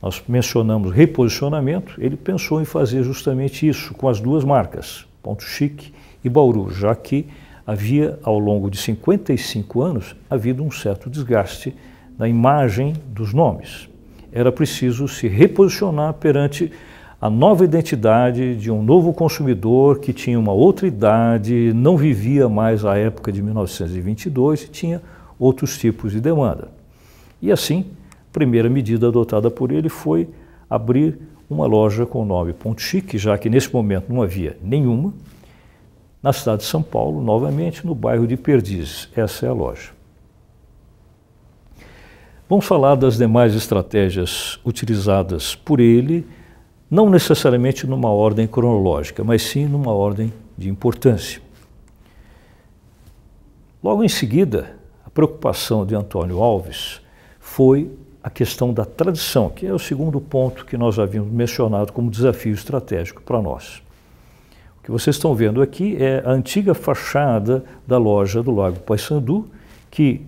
nós 0.00 0.22
mencionamos 0.28 0.92
reposicionamento, 0.92 1.94
ele 1.98 2.16
pensou 2.16 2.60
em 2.60 2.64
fazer 2.64 3.02
justamente 3.02 3.66
isso 3.66 3.94
com 3.94 4.08
as 4.08 4.20
duas 4.20 4.44
marcas, 4.44 5.06
Ponto 5.22 5.42
Chique 5.42 5.92
e 6.22 6.28
Bauru, 6.28 6.70
já 6.70 6.94
que 6.94 7.26
havia, 7.66 8.18
ao 8.22 8.38
longo 8.38 8.70
de 8.70 8.76
55 8.76 9.80
anos, 9.80 10.14
havido 10.28 10.62
um 10.62 10.70
certo 10.70 11.08
desgaste 11.08 11.74
na 12.18 12.28
imagem 12.28 12.92
dos 13.08 13.32
nomes. 13.32 13.88
Era 14.30 14.52
preciso 14.52 15.08
se 15.08 15.26
reposicionar 15.26 16.14
perante 16.14 16.70
a 17.24 17.30
nova 17.30 17.64
identidade 17.64 18.54
de 18.54 18.70
um 18.70 18.82
novo 18.82 19.10
consumidor 19.14 19.98
que 19.98 20.12
tinha 20.12 20.38
uma 20.38 20.52
outra 20.52 20.86
idade, 20.86 21.72
não 21.74 21.96
vivia 21.96 22.50
mais 22.50 22.84
a 22.84 22.98
época 22.98 23.32
de 23.32 23.40
1922 23.40 24.64
e 24.64 24.68
tinha 24.68 25.02
outros 25.38 25.78
tipos 25.78 26.12
de 26.12 26.20
demanda. 26.20 26.68
E 27.40 27.50
assim, 27.50 27.86
primeira 28.30 28.68
medida 28.68 29.08
adotada 29.08 29.50
por 29.50 29.72
ele 29.72 29.88
foi 29.88 30.28
abrir 30.68 31.18
uma 31.48 31.64
loja 31.64 32.04
com 32.04 32.20
o 32.20 32.26
nome 32.26 32.52
Ponto 32.52 32.82
Chique, 32.82 33.16
já 33.16 33.38
que 33.38 33.48
nesse 33.48 33.72
momento 33.72 34.12
não 34.12 34.20
havia 34.20 34.58
nenhuma, 34.62 35.14
na 36.22 36.30
cidade 36.30 36.58
de 36.58 36.68
São 36.68 36.82
Paulo, 36.82 37.22
novamente 37.22 37.86
no 37.86 37.94
bairro 37.94 38.26
de 38.26 38.36
Perdizes. 38.36 39.08
Essa 39.16 39.46
é 39.46 39.48
a 39.48 39.54
loja. 39.54 39.92
Vamos 42.50 42.66
falar 42.66 42.96
das 42.96 43.16
demais 43.16 43.54
estratégias 43.54 44.60
utilizadas 44.62 45.54
por 45.54 45.80
ele, 45.80 46.26
não 46.90 47.08
necessariamente 47.08 47.86
numa 47.86 48.10
ordem 48.10 48.46
cronológica, 48.46 49.24
mas 49.24 49.42
sim 49.42 49.66
numa 49.66 49.92
ordem 49.92 50.32
de 50.56 50.68
importância. 50.68 51.40
Logo 53.82 54.02
em 54.02 54.08
seguida, 54.08 54.76
a 55.04 55.10
preocupação 55.10 55.84
de 55.84 55.94
Antônio 55.94 56.42
Alves 56.42 57.00
foi 57.38 57.90
a 58.22 58.30
questão 58.30 58.72
da 58.72 58.86
tradição, 58.86 59.50
que 59.50 59.66
é 59.66 59.72
o 59.72 59.78
segundo 59.78 60.18
ponto 60.18 60.64
que 60.64 60.78
nós 60.78 60.98
havíamos 60.98 61.30
mencionado 61.30 61.92
como 61.92 62.10
desafio 62.10 62.54
estratégico 62.54 63.22
para 63.22 63.42
nós. 63.42 63.82
O 64.78 64.82
que 64.82 64.90
vocês 64.90 65.16
estão 65.16 65.34
vendo 65.34 65.60
aqui 65.60 65.96
é 66.02 66.22
a 66.24 66.30
antiga 66.30 66.72
fachada 66.72 67.62
da 67.86 67.98
loja 67.98 68.42
do 68.42 68.54
Lago 68.54 68.80
Paissandu, 68.80 69.46
que 69.90 70.24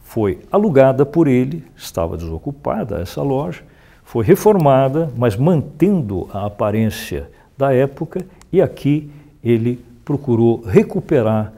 foi 0.00 0.38
alugada 0.50 1.04
por 1.04 1.26
ele, 1.26 1.64
estava 1.76 2.16
desocupada 2.16 3.00
essa 3.00 3.22
loja, 3.22 3.64
foi 4.10 4.24
reformada, 4.24 5.08
mas 5.16 5.36
mantendo 5.36 6.28
a 6.32 6.44
aparência 6.46 7.30
da 7.56 7.72
época, 7.72 8.26
e 8.52 8.60
aqui 8.60 9.08
ele 9.42 9.78
procurou 10.04 10.62
recuperar 10.62 11.52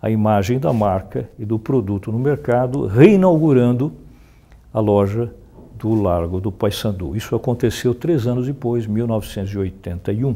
a 0.00 0.08
imagem 0.08 0.58
da 0.58 0.72
marca 0.72 1.28
e 1.38 1.44
do 1.44 1.58
produto 1.58 2.10
no 2.10 2.18
mercado, 2.18 2.86
reinaugurando 2.86 3.92
a 4.72 4.80
loja 4.80 5.30
do 5.78 6.00
Largo 6.00 6.40
do 6.40 6.50
Paissandu. 6.50 7.14
Isso 7.14 7.36
aconteceu 7.36 7.94
três 7.94 8.26
anos 8.26 8.46
depois, 8.46 8.86
1981. 8.86 10.34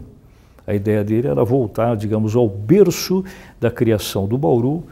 A 0.66 0.74
ideia 0.74 1.02
dele 1.02 1.28
era 1.28 1.42
voltar, 1.42 1.96
digamos, 1.96 2.36
ao 2.36 2.50
berço 2.50 3.24
da 3.58 3.70
criação 3.70 4.26
do 4.26 4.36
Bauru, 4.36 4.84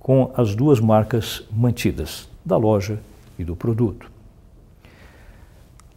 com 0.00 0.30
as 0.34 0.54
duas 0.54 0.80
marcas 0.80 1.46
mantidas, 1.54 2.26
da 2.42 2.56
loja 2.56 2.98
e 3.38 3.44
do 3.44 3.54
produto. 3.54 4.11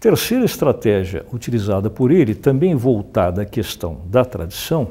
Terceira 0.05 0.45
estratégia 0.45 1.25
utilizada 1.33 1.89
por 1.89 2.11
ele, 2.11 2.35
também 2.35 2.75
voltada 2.75 3.41
à 3.41 3.45
questão 3.45 4.01
da 4.05 4.23
tradição, 4.23 4.89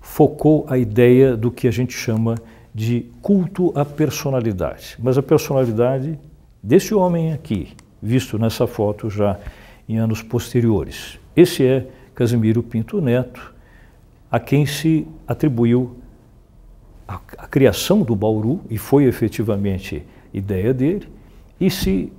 focou 0.00 0.64
a 0.68 0.78
ideia 0.78 1.36
do 1.36 1.50
que 1.50 1.66
a 1.66 1.70
gente 1.72 1.94
chama 1.94 2.36
de 2.72 3.06
culto 3.20 3.72
à 3.76 3.84
personalidade. 3.84 4.96
Mas 5.00 5.18
a 5.18 5.22
personalidade 5.22 6.16
desse 6.62 6.94
homem 6.94 7.32
aqui, 7.32 7.70
visto 8.00 8.38
nessa 8.38 8.68
foto 8.68 9.10
já 9.10 9.36
em 9.88 9.98
anos 9.98 10.22
posteriores. 10.22 11.18
Esse 11.34 11.66
é 11.66 11.88
Casimiro 12.14 12.62
Pinto 12.62 13.00
Neto, 13.00 13.52
a 14.30 14.38
quem 14.38 14.64
se 14.64 15.08
atribuiu 15.26 15.96
a, 17.08 17.16
a 17.36 17.48
criação 17.48 18.02
do 18.02 18.14
Bauru, 18.14 18.60
e 18.70 18.78
foi 18.78 19.06
efetivamente 19.06 20.04
ideia 20.32 20.72
dele, 20.72 21.08
e 21.60 21.68
se 21.68 22.12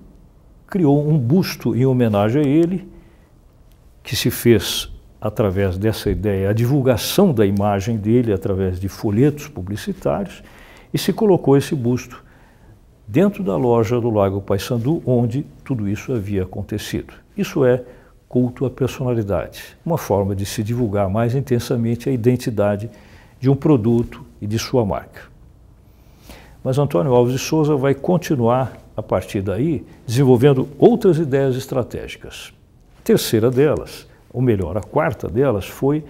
criou 0.72 1.06
um 1.06 1.18
busto 1.18 1.76
em 1.76 1.86
homenagem 1.86 2.42
a 2.42 2.48
ele, 2.48 2.88
que 4.02 4.16
se 4.16 4.32
fez 4.32 4.90
através 5.20 5.78
dessa 5.78 6.10
ideia, 6.10 6.50
a 6.50 6.54
divulgação 6.54 7.34
da 7.34 7.46
imagem 7.46 7.98
dele 7.98 8.32
através 8.32 8.80
de 8.80 8.88
folhetos 8.88 9.50
publicitários, 9.50 10.42
e 10.94 10.98
se 10.98 11.12
colocou 11.12 11.58
esse 11.58 11.76
busto 11.76 12.24
dentro 13.06 13.44
da 13.44 13.58
loja 13.58 14.00
do 14.00 14.10
Lago 14.10 14.42
Paissandu, 14.42 15.04
onde 15.06 15.46
tudo 15.64 15.90
isso 15.90 16.14
havia 16.14 16.44
acontecido. 16.44 17.14
Isso 17.38 17.66
é 17.66 17.84
culto 18.30 18.66
à 18.66 18.70
personalidade, 18.70 19.78
uma 19.86 19.98
forma 19.98 20.34
de 20.34 20.46
se 20.46 20.64
divulgar 20.64 21.10
mais 21.10 21.36
intensamente 21.36 22.08
a 22.08 22.14
identidade 22.14 22.90
de 23.42 23.50
um 23.50 23.56
produto 23.58 24.26
e 24.42 24.48
de 24.48 24.58
sua 24.58 24.86
marca. 24.86 25.31
Mas 26.64 26.78
Antônio 26.78 27.14
Alves 27.14 27.34
de 27.34 27.40
Souza 27.40 27.76
vai 27.76 27.96
continuar, 27.96 28.78
a 28.96 29.02
partir 29.02 29.42
daí, 29.42 29.84
desenvolvendo 30.06 30.68
outras 30.78 31.18
ideias 31.18 31.56
estratégicas. 31.56 32.54
A 33.00 33.02
terceira 33.04 33.50
delas, 33.50 34.08
ou 34.32 34.42
melhor, 34.42 34.78
a 34.78 34.82
quarta 34.82 35.28
delas, 35.28 35.66
foi 35.66 36.04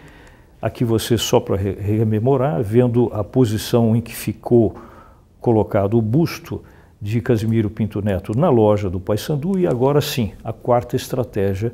a 0.61 0.69
que 0.69 0.83
você, 0.83 1.17
só 1.17 1.39
para 1.39 1.55
rememorar, 1.55 2.61
vendo 2.61 3.09
a 3.13 3.23
posição 3.23 3.95
em 3.95 4.01
que 4.01 4.13
ficou 4.13 4.75
colocado 5.39 5.97
o 5.97 6.01
busto 6.01 6.61
de 7.01 7.21
Casimiro 7.21 7.69
Pinto 7.69 8.01
Neto 8.01 8.37
na 8.37 8.49
loja 8.49 8.89
do 8.89 8.99
Paysandu 8.99 9.57
e 9.57 9.65
agora 9.65 10.01
sim, 10.01 10.33
a 10.43 10.53
quarta 10.53 10.95
estratégia, 10.95 11.73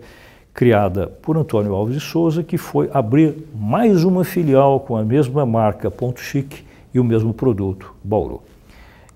criada 0.54 1.08
por 1.08 1.36
Antônio 1.36 1.74
Alves 1.74 1.96
de 1.96 2.00
Souza, 2.00 2.44
que 2.44 2.58
foi 2.58 2.90
abrir 2.94 3.36
mais 3.54 4.04
uma 4.04 4.24
filial 4.24 4.80
com 4.80 4.96
a 4.96 5.04
mesma 5.04 5.46
marca 5.46 5.92
Ponto 5.92 6.22
Chique 6.22 6.64
e 6.94 7.00
o 7.00 7.04
mesmo 7.04 7.34
produto, 7.34 7.94
Bauru. 8.04 8.42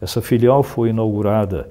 Essa 0.01 0.21
filial 0.21 0.63
foi 0.63 0.89
inaugurada 0.89 1.69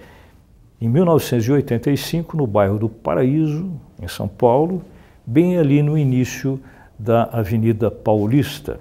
em 0.81 0.89
1985 0.89 2.37
no 2.37 2.47
bairro 2.47 2.79
do 2.79 2.89
Paraíso, 2.89 3.71
em 4.01 4.09
São 4.09 4.29
Paulo, 4.29 4.83
bem 5.27 5.59
ali 5.59 5.83
no 5.83 5.99
início 5.99 6.61
da 6.99 7.25
Avenida 7.25 7.91
Paulista. 7.91 8.81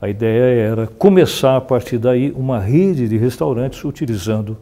A 0.00 0.08
ideia 0.08 0.70
era 0.70 0.86
começar 0.86 1.56
a 1.56 1.60
partir 1.60 1.98
daí 1.98 2.30
uma 2.32 2.60
rede 2.60 3.08
de 3.08 3.16
restaurantes 3.16 3.84
utilizando 3.84 4.56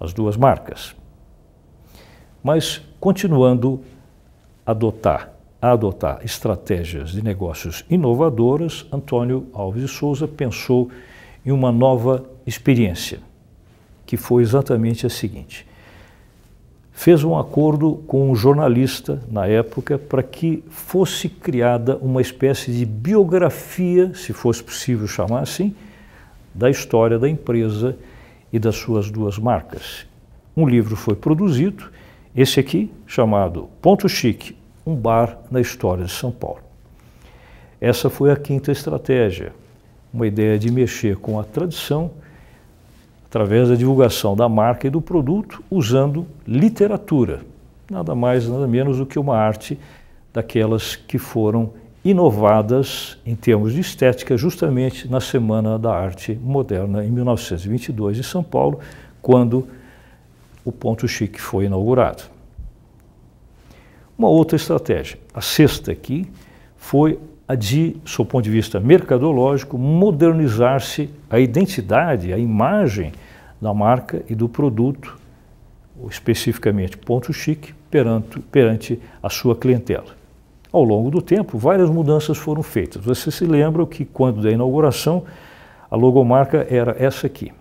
as 0.00 0.12
duas 0.12 0.36
marcas. 0.36 0.96
Mas 2.42 2.82
continuando 2.98 3.80
a 4.66 4.72
adotar, 4.72 5.30
a 5.60 5.70
adotar 5.70 6.20
estratégias 6.24 7.10
de 7.10 7.22
negócios 7.22 7.84
inovadoras, 7.88 8.86
Antônio 8.90 9.46
Alves 9.52 9.82
de 9.82 9.88
Souza 9.88 10.26
pensou 10.26 10.90
em 11.46 11.52
uma 11.52 11.70
nova 11.70 12.24
experiência, 12.44 13.20
que 14.12 14.16
foi 14.18 14.42
exatamente 14.42 15.06
a 15.06 15.08
seguinte: 15.08 15.66
fez 16.92 17.24
um 17.24 17.34
acordo 17.38 17.94
com 18.06 18.30
um 18.30 18.34
jornalista 18.34 19.22
na 19.26 19.46
época 19.46 19.96
para 19.96 20.22
que 20.22 20.62
fosse 20.68 21.30
criada 21.30 21.96
uma 21.96 22.20
espécie 22.20 22.70
de 22.70 22.84
biografia, 22.84 24.12
se 24.12 24.34
fosse 24.34 24.62
possível 24.62 25.06
chamar 25.06 25.40
assim, 25.40 25.74
da 26.54 26.68
história 26.68 27.18
da 27.18 27.26
empresa 27.26 27.96
e 28.52 28.58
das 28.58 28.76
suas 28.76 29.10
duas 29.10 29.38
marcas. 29.38 30.06
Um 30.54 30.68
livro 30.68 30.94
foi 30.94 31.14
produzido, 31.14 31.90
esse 32.36 32.60
aqui, 32.60 32.92
chamado 33.06 33.70
Ponto 33.80 34.06
Chique, 34.10 34.54
um 34.84 34.94
bar 34.94 35.38
na 35.50 35.58
história 35.58 36.04
de 36.04 36.12
São 36.12 36.30
Paulo. 36.30 36.60
Essa 37.80 38.10
foi 38.10 38.30
a 38.30 38.36
quinta 38.36 38.70
estratégia, 38.70 39.54
uma 40.12 40.26
ideia 40.26 40.58
de 40.58 40.70
mexer 40.70 41.16
com 41.16 41.40
a 41.40 41.44
tradição 41.44 42.10
através 43.32 43.70
da 43.70 43.74
divulgação 43.74 44.36
da 44.36 44.46
marca 44.46 44.86
e 44.86 44.90
do 44.90 45.00
produto 45.00 45.64
usando 45.70 46.26
literatura, 46.46 47.40
nada 47.90 48.14
mais, 48.14 48.46
nada 48.46 48.68
menos 48.68 48.98
do 48.98 49.06
que 49.06 49.18
uma 49.18 49.38
arte 49.38 49.78
daquelas 50.34 50.96
que 50.96 51.16
foram 51.16 51.72
inovadas 52.04 53.16
em 53.24 53.34
termos 53.34 53.72
de 53.72 53.80
estética 53.80 54.36
justamente 54.36 55.10
na 55.10 55.18
Semana 55.18 55.78
da 55.78 55.94
Arte 55.94 56.38
Moderna 56.42 57.02
em 57.02 57.10
1922 57.10 58.18
em 58.18 58.22
São 58.22 58.44
Paulo, 58.44 58.80
quando 59.22 59.66
o 60.62 60.70
Ponto 60.70 61.08
Chique 61.08 61.40
foi 61.40 61.64
inaugurado. 61.64 62.24
Uma 64.18 64.28
outra 64.28 64.56
estratégia, 64.56 65.18
a 65.32 65.40
sexta 65.40 65.90
aqui, 65.90 66.30
foi 66.76 67.18
de, 67.54 67.96
o 68.18 68.24
ponto 68.24 68.44
de 68.44 68.50
vista 68.50 68.78
mercadológico, 68.80 69.78
modernizar-se 69.78 71.10
a 71.28 71.38
identidade, 71.38 72.32
a 72.32 72.38
imagem 72.38 73.12
da 73.60 73.72
marca 73.72 74.22
e 74.28 74.34
do 74.34 74.48
produto, 74.48 75.18
especificamente 76.08 76.96
ponto 76.96 77.32
chique, 77.32 77.74
perante, 77.90 78.40
perante 78.40 79.00
a 79.22 79.28
sua 79.28 79.54
clientela. 79.54 80.16
Ao 80.72 80.82
longo 80.82 81.10
do 81.10 81.20
tempo, 81.20 81.58
várias 81.58 81.90
mudanças 81.90 82.38
foram 82.38 82.62
feitas. 82.62 83.04
Você 83.04 83.30
se 83.30 83.44
lembra 83.44 83.84
que 83.86 84.04
quando 84.04 84.40
da 84.40 84.50
inauguração, 84.50 85.24
a 85.90 85.96
logomarca 85.96 86.66
era 86.70 86.96
essa 86.98 87.26
aqui. 87.26 87.52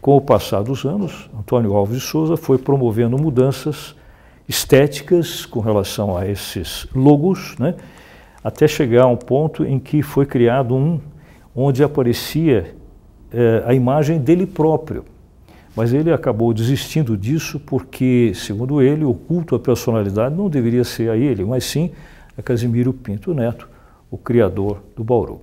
Com 0.00 0.16
o 0.16 0.20
passar 0.20 0.62
dos 0.62 0.84
anos, 0.84 1.30
Antônio 1.38 1.74
Alves 1.74 2.00
de 2.00 2.04
Souza 2.04 2.36
foi 2.36 2.58
promovendo 2.58 3.16
mudanças 3.16 3.94
estéticas 4.48 5.46
com 5.46 5.60
relação 5.60 6.16
a 6.16 6.26
esses 6.26 6.88
logos, 6.92 7.56
né? 7.58 7.76
Até 8.42 8.66
chegar 8.66 9.04
a 9.04 9.06
um 9.06 9.16
ponto 9.16 9.64
em 9.64 9.78
que 9.78 10.02
foi 10.02 10.24
criado 10.24 10.74
um 10.74 11.00
onde 11.54 11.82
aparecia 11.82 12.74
eh, 13.32 13.62
a 13.66 13.74
imagem 13.74 14.18
dele 14.18 14.46
próprio. 14.46 15.04
Mas 15.76 15.92
ele 15.92 16.12
acabou 16.12 16.52
desistindo 16.52 17.16
disso 17.16 17.60
porque, 17.60 18.32
segundo 18.34 18.82
ele, 18.82 19.04
o 19.04 19.14
culto 19.14 19.54
à 19.54 19.58
personalidade 19.58 20.34
não 20.34 20.48
deveria 20.48 20.84
ser 20.84 21.10
a 21.10 21.16
ele, 21.16 21.44
mas 21.44 21.64
sim 21.64 21.92
a 22.36 22.42
Casimiro 22.42 22.92
Pinto 22.92 23.32
Neto, 23.32 23.68
o 24.10 24.18
criador 24.18 24.82
do 24.96 25.04
Bauru. 25.04 25.40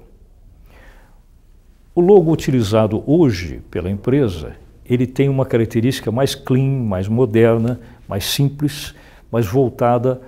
O 1.96 2.02
logo 2.02 2.32
utilizado 2.32 3.04
hoje 3.08 3.62
pela 3.72 3.90
empresa, 3.90 4.54
ele 4.86 5.08
tem 5.08 5.30
uma 5.30 5.46
característica 5.46 6.12
mais 6.12 6.36
clean, 6.36 6.84
mais 6.84 7.08
moderna, 7.08 7.80
mais 8.08 8.26
simples, 8.26 8.94
mas 9.32 9.46
voltada 9.46 10.22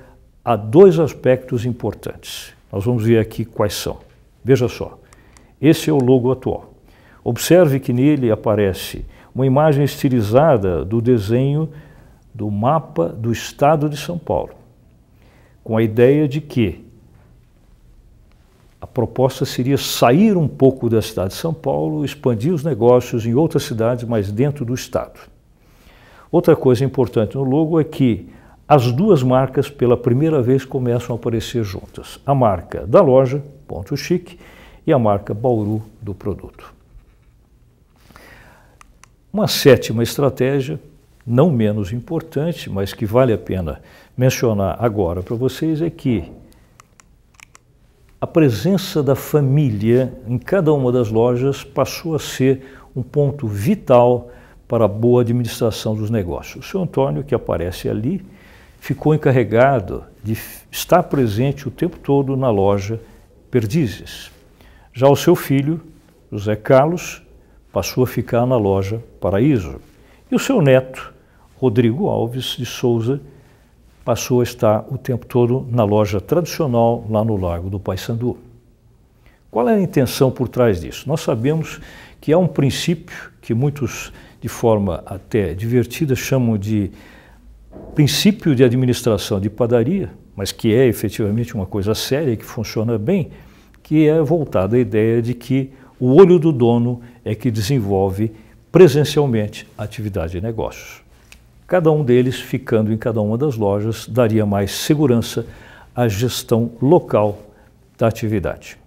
a 0.43 0.55
dois 0.55 0.97
aspectos 0.97 1.65
importantes. 1.65 2.53
Nós 2.71 2.85
vamos 2.85 3.03
ver 3.03 3.19
aqui 3.19 3.43
quais 3.45 3.73
são. 3.73 3.97
Veja 4.43 4.67
só, 4.67 4.97
esse 5.61 5.89
é 5.89 5.93
o 5.93 5.97
logo 5.97 6.31
atual. 6.31 6.73
Observe 7.23 7.79
que 7.79 7.91
nele 7.91 8.31
aparece 8.31 9.05
uma 9.33 9.45
imagem 9.45 9.83
estilizada 9.83 10.83
do 10.83 11.01
desenho 11.01 11.69
do 12.33 12.49
mapa 12.49 13.09
do 13.09 13.31
estado 13.31 13.89
de 13.89 13.97
São 13.97 14.17
Paulo, 14.17 14.53
com 15.63 15.75
a 15.75 15.83
ideia 15.83 16.27
de 16.27 16.39
que 16.39 16.85
a 18.79 18.87
proposta 18.87 19.43
seria 19.43 19.77
sair 19.77 20.37
um 20.37 20.47
pouco 20.47 20.89
da 20.89 21.01
cidade 21.01 21.29
de 21.29 21.35
São 21.35 21.53
Paulo, 21.53 22.05
expandir 22.05 22.53
os 22.53 22.63
negócios 22.63 23.25
em 23.25 23.33
outras 23.33 23.63
cidades, 23.63 24.05
mas 24.05 24.31
dentro 24.31 24.63
do 24.63 24.73
estado. 24.73 25.19
Outra 26.31 26.55
coisa 26.55 26.85
importante 26.85 27.35
no 27.35 27.43
logo 27.43 27.79
é 27.79 27.83
que 27.83 28.29
as 28.69 28.91
duas 28.91 29.23
marcas 29.23 29.67
pela 29.67 29.97
primeira 29.97 30.43
vez 30.43 30.63
começam 30.63 31.15
a 31.15 31.17
aparecer 31.17 31.63
juntas. 31.63 32.19
A 32.23 32.35
marca 32.35 32.85
da 32.85 33.01
loja, 33.01 33.43
Ponto 33.67 33.97
Chique, 33.97 34.37
e 34.85 34.93
a 34.93 34.99
marca 34.99 35.33
Bauru 35.33 35.81
do 35.99 36.13
produto. 36.13 36.71
Uma 39.33 39.47
sétima 39.47 40.03
estratégia, 40.03 40.79
não 41.25 41.49
menos 41.49 41.91
importante, 41.91 42.69
mas 42.69 42.93
que 42.93 43.07
vale 43.07 43.33
a 43.33 43.39
pena 43.39 43.81
mencionar 44.15 44.77
agora 44.79 45.23
para 45.23 45.35
vocês, 45.35 45.81
é 45.81 45.89
que 45.89 46.31
a 48.21 48.27
presença 48.27 49.01
da 49.01 49.15
família 49.15 50.13
em 50.27 50.37
cada 50.37 50.71
uma 50.71 50.91
das 50.91 51.09
lojas 51.09 51.63
passou 51.63 52.13
a 52.13 52.19
ser 52.19 52.77
um 52.95 53.01
ponto 53.01 53.47
vital 53.47 54.29
para 54.67 54.85
a 54.85 54.87
boa 54.87 55.21
administração 55.21 55.95
dos 55.95 56.11
negócios. 56.11 56.67
O 56.67 56.69
seu 56.69 56.83
Antônio, 56.83 57.23
que 57.23 57.33
aparece 57.33 57.89
ali, 57.89 58.23
ficou 58.79 59.13
encarregado 59.13 60.03
de 60.23 60.37
estar 60.71 61.03
presente 61.03 61.67
o 61.67 61.71
tempo 61.71 61.97
todo 61.97 62.35
na 62.35 62.49
loja 62.49 62.99
Perdizes. 63.51 64.31
Já 64.93 65.07
o 65.07 65.15
seu 65.15 65.35
filho, 65.35 65.81
José 66.31 66.55
Carlos, 66.55 67.21
passou 67.71 68.03
a 68.03 68.07
ficar 68.07 68.45
na 68.45 68.57
loja 68.57 69.01
Paraíso. 69.19 69.79
E 70.31 70.35
o 70.35 70.39
seu 70.39 70.61
neto, 70.61 71.13
Rodrigo 71.57 72.07
Alves 72.07 72.55
de 72.57 72.65
Souza, 72.65 73.21
passou 74.03 74.41
a 74.41 74.43
estar 74.43 74.85
o 74.89 74.97
tempo 74.97 75.25
todo 75.25 75.67
na 75.69 75.83
loja 75.83 76.19
tradicional 76.19 77.05
lá 77.09 77.23
no 77.23 77.37
Largo 77.37 77.69
do 77.69 77.79
Paissandu. 77.79 78.37
Qual 79.51 79.67
é 79.67 79.75
a 79.75 79.81
intenção 79.81 80.29
por 80.29 80.47
trás 80.47 80.81
disso? 80.81 81.07
Nós 81.07 81.21
sabemos 81.21 81.79
que 82.21 82.31
há 82.31 82.37
um 82.37 82.47
princípio 82.47 83.31
que 83.41 83.53
muitos, 83.53 84.13
de 84.39 84.47
forma 84.47 85.03
até 85.05 85.53
divertida, 85.53 86.15
chamam 86.15 86.57
de 86.57 86.91
princípio 87.93 88.55
de 88.55 88.63
administração 88.63 89.39
de 89.39 89.49
padaria, 89.49 90.09
mas 90.35 90.51
que 90.51 90.73
é 90.73 90.87
efetivamente 90.87 91.53
uma 91.53 91.65
coisa 91.65 91.93
séria, 91.93 92.35
que 92.35 92.45
funciona 92.45 92.97
bem, 92.97 93.29
que 93.83 94.07
é 94.07 94.21
voltada 94.21 94.75
à 94.75 94.79
ideia 94.79 95.21
de 95.21 95.33
que 95.33 95.71
o 95.99 96.15
olho 96.15 96.39
do 96.39 96.51
dono 96.51 97.01
é 97.25 97.35
que 97.35 97.51
desenvolve 97.51 98.31
presencialmente 98.71 99.67
a 99.77 99.83
atividade 99.83 100.33
de 100.33 100.41
negócios. 100.41 101.01
Cada 101.67 101.91
um 101.91 102.03
deles, 102.03 102.39
ficando 102.39 102.91
em 102.91 102.97
cada 102.97 103.21
uma 103.21 103.37
das 103.37 103.55
lojas, 103.55 104.07
daria 104.07 104.45
mais 104.45 104.71
segurança 104.71 105.45
à 105.95 106.07
gestão 106.07 106.71
local 106.81 107.37
da 107.97 108.07
atividade. 108.07 108.77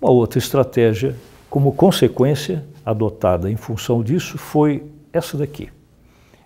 Uma 0.00 0.10
outra 0.10 0.38
estratégia, 0.38 1.14
como 1.48 1.72
consequência 1.72 2.64
adotada 2.84 3.50
em 3.50 3.56
função 3.56 4.02
disso, 4.02 4.36
foi 4.36 4.82
essa 5.12 5.38
daqui. 5.38 5.70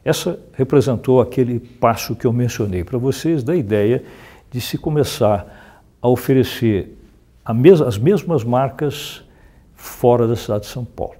Essa 0.08 0.40
representou 0.54 1.20
aquele 1.20 1.60
passo 1.60 2.16
que 2.16 2.26
eu 2.26 2.32
mencionei 2.32 2.82
para 2.82 2.96
vocês 2.96 3.42
da 3.42 3.54
ideia 3.54 4.02
de 4.50 4.58
se 4.58 4.78
começar 4.78 5.84
a 6.00 6.08
oferecer 6.08 6.96
a 7.44 7.52
mes 7.52 7.82
as 7.82 7.98
mesmas 7.98 8.42
marcas 8.42 9.22
fora 9.74 10.26
da 10.26 10.34
cidade 10.34 10.62
de 10.64 10.70
São 10.70 10.82
Paulo. 10.82 11.18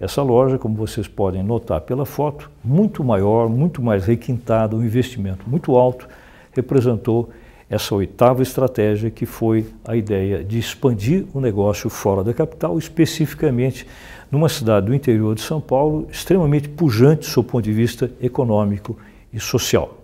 Essa 0.00 0.22
loja, 0.22 0.56
como 0.56 0.74
vocês 0.76 1.06
podem 1.06 1.42
notar 1.42 1.82
pela 1.82 2.06
foto, 2.06 2.50
muito 2.64 3.04
maior, 3.04 3.50
muito 3.50 3.82
mais 3.82 4.06
requintada, 4.06 4.74
um 4.74 4.82
investimento 4.82 5.46
muito 5.46 5.76
alto, 5.76 6.08
representou 6.54 7.28
essa 7.68 7.94
oitava 7.94 8.42
estratégia 8.42 9.10
que 9.10 9.26
foi 9.26 9.66
a 9.84 9.96
ideia 9.96 10.44
de 10.44 10.58
expandir 10.58 11.26
o 11.34 11.40
negócio 11.40 11.90
fora 11.90 12.22
da 12.22 12.32
capital, 12.32 12.78
especificamente 12.78 13.86
numa 14.30 14.48
cidade 14.48 14.86
do 14.86 14.94
interior 14.94 15.34
de 15.34 15.40
São 15.40 15.60
Paulo 15.60 16.06
extremamente 16.10 16.68
pujante 16.68 17.26
sob 17.26 17.48
o 17.48 17.50
ponto 17.50 17.64
de 17.64 17.72
vista 17.72 18.10
econômico 18.20 18.96
e 19.32 19.40
social. 19.40 19.98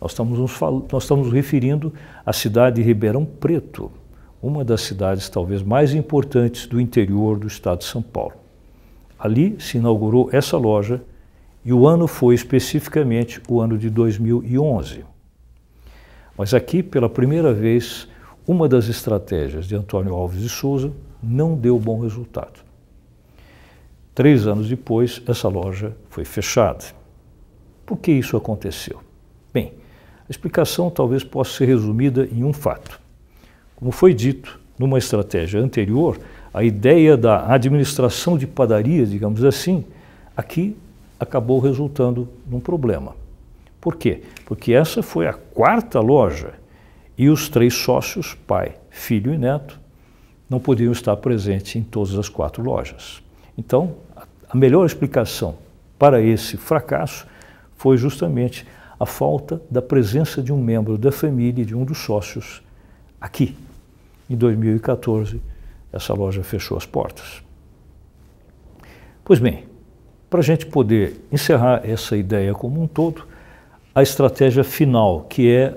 Nós 0.00 0.12
estamos 0.12 0.38
nos, 0.38 0.60
nós 0.92 1.04
estamos 1.04 1.32
referindo 1.32 1.92
à 2.24 2.32
cidade 2.32 2.76
de 2.76 2.82
Ribeirão 2.82 3.24
Preto, 3.24 3.90
uma 4.42 4.64
das 4.64 4.82
cidades 4.82 5.28
talvez 5.28 5.62
mais 5.62 5.94
importantes 5.94 6.66
do 6.66 6.80
interior 6.80 7.38
do 7.38 7.46
estado 7.46 7.78
de 7.78 7.84
São 7.84 8.02
Paulo. 8.02 8.34
Ali 9.18 9.56
se 9.58 9.78
inaugurou 9.78 10.30
essa 10.32 10.56
loja 10.56 11.02
e 11.64 11.72
o 11.72 11.86
ano 11.86 12.06
foi 12.06 12.34
especificamente 12.34 13.40
o 13.48 13.60
ano 13.60 13.76
de 13.76 13.90
2011. 13.90 15.04
Mas 16.38 16.54
aqui, 16.54 16.84
pela 16.84 17.10
primeira 17.10 17.52
vez, 17.52 18.06
uma 18.46 18.68
das 18.68 18.88
estratégias 18.88 19.66
de 19.66 19.74
Antônio 19.74 20.14
Alves 20.14 20.40
de 20.40 20.48
Souza 20.48 20.92
não 21.20 21.56
deu 21.56 21.76
bom 21.80 22.00
resultado. 22.00 22.60
Três 24.14 24.46
anos 24.46 24.68
depois, 24.68 25.20
essa 25.26 25.48
loja 25.48 25.96
foi 26.08 26.24
fechada. 26.24 26.84
Por 27.84 27.98
que 27.98 28.12
isso 28.12 28.36
aconteceu? 28.36 29.00
Bem, 29.52 29.72
a 30.28 30.30
explicação 30.30 30.88
talvez 30.90 31.24
possa 31.24 31.56
ser 31.56 31.66
resumida 31.66 32.28
em 32.30 32.44
um 32.44 32.52
fato. 32.52 33.00
Como 33.74 33.90
foi 33.90 34.14
dito 34.14 34.60
numa 34.78 34.98
estratégia 34.98 35.60
anterior, 35.60 36.20
a 36.54 36.62
ideia 36.62 37.16
da 37.16 37.52
administração 37.52 38.38
de 38.38 38.46
padarias, 38.46 39.10
digamos 39.10 39.44
assim, 39.44 39.84
aqui 40.36 40.76
acabou 41.18 41.58
resultando 41.58 42.28
num 42.48 42.60
problema. 42.60 43.14
Por 43.80 43.96
quê? 43.96 44.22
Porque 44.44 44.72
essa 44.72 45.02
foi 45.02 45.26
a 45.26 45.32
quarta 45.32 46.00
loja 46.00 46.54
e 47.16 47.28
os 47.28 47.48
três 47.48 47.74
sócios, 47.74 48.34
pai, 48.46 48.76
filho 48.90 49.32
e 49.32 49.38
neto, 49.38 49.78
não 50.48 50.58
podiam 50.58 50.92
estar 50.92 51.16
presentes 51.16 51.76
em 51.76 51.82
todas 51.82 52.14
as 52.14 52.28
quatro 52.28 52.62
lojas. 52.62 53.22
Então, 53.56 53.96
a 54.48 54.56
melhor 54.56 54.86
explicação 54.86 55.56
para 55.98 56.20
esse 56.20 56.56
fracasso 56.56 57.26
foi 57.76 57.96
justamente 57.96 58.66
a 58.98 59.06
falta 59.06 59.60
da 59.70 59.80
presença 59.80 60.42
de 60.42 60.52
um 60.52 60.62
membro 60.62 60.96
da 60.96 61.12
família, 61.12 61.64
de 61.64 61.74
um 61.74 61.84
dos 61.84 61.98
sócios, 61.98 62.62
aqui. 63.20 63.56
Em 64.28 64.36
2014, 64.36 65.40
essa 65.92 66.14
loja 66.14 66.42
fechou 66.42 66.76
as 66.76 66.86
portas. 66.86 67.42
Pois 69.24 69.38
bem, 69.38 69.64
para 70.30 70.40
a 70.40 70.42
gente 70.42 70.66
poder 70.66 71.20
encerrar 71.30 71.82
essa 71.84 72.16
ideia 72.16 72.54
como 72.54 72.82
um 72.82 72.86
todo, 72.86 73.26
a 73.98 74.02
estratégia 74.02 74.62
final, 74.62 75.26
que 75.28 75.50
é 75.50 75.76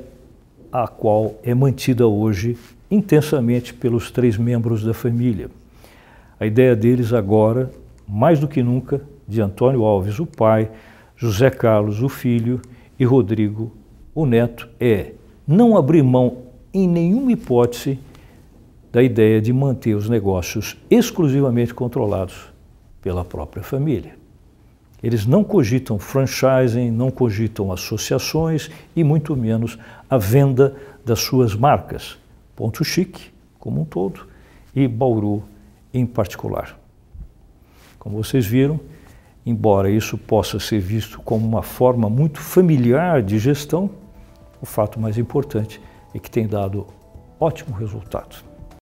a 0.72 0.88
qual 0.88 1.40
é 1.42 1.56
mantida 1.56 2.06
hoje 2.06 2.56
intensamente 2.92 3.74
pelos 3.74 4.12
três 4.12 4.38
membros 4.38 4.84
da 4.84 4.94
família. 4.94 5.50
A 6.40 6.46
ideia 6.46 6.76
deles 6.76 7.14
agora, 7.14 7.72
mais 8.08 8.38
do 8.40 8.48
que 8.48 8.62
nunca, 8.62 9.02
de 9.28 9.42
Antônio 9.42 9.84
Alves, 9.84 10.20
o 10.20 10.28
pai, 10.28 10.70
José 11.16 11.50
Carlos, 11.50 12.04
o 12.04 12.08
filho, 12.08 12.62
e 13.00 13.04
Rodrigo, 13.04 13.76
o 14.14 14.24
neto, 14.24 14.70
é 14.80 15.14
não 15.48 15.76
abrir 15.76 16.04
mão 16.04 16.44
em 16.72 16.88
nenhuma 16.88 17.32
hipótese 17.32 17.98
da 18.92 19.02
ideia 19.02 19.42
de 19.42 19.52
manter 19.52 19.96
os 19.96 20.08
negócios 20.08 20.78
exclusivamente 20.92 21.74
controlados 21.74 22.54
pela 23.02 23.26
própria 23.26 23.64
família. 23.64 24.21
Eles 25.04 25.26
não 25.26 25.44
cogitam 25.44 25.98
franchising, 25.98 26.92
não 26.92 27.10
cogitam 27.10 27.72
associações 27.72 28.70
e 28.96 29.04
muito 29.04 29.36
menos 29.36 29.78
a 30.10 30.18
venda 30.18 30.76
das 31.04 31.20
suas 31.20 31.56
marcas, 31.56 32.18
Ponto 32.56 32.84
Chique 32.84 33.32
como 33.60 33.82
um 33.82 33.86
todo 33.86 34.28
e 34.76 34.88
Bauru 34.88 35.44
em 35.94 36.06
particular. 36.06 36.78
Como 37.98 38.22
vocês 38.22 38.46
viram, 38.46 38.80
embora 39.46 39.90
isso 39.90 40.18
possa 40.18 40.60
ser 40.60 40.80
visto 40.80 41.22
como 41.22 41.48
uma 41.48 41.64
forma 41.64 42.10
muito 42.10 42.40
familiar 42.40 43.22
de 43.22 43.38
gestão, 43.38 43.90
o 44.62 44.66
fato 44.66 45.00
mais 45.00 45.18
importante 45.18 45.82
é 46.14 46.20
que 46.20 46.30
tem 46.30 46.48
dado 46.48 46.88
ótimo 47.40 47.76
resultado. 47.76 48.51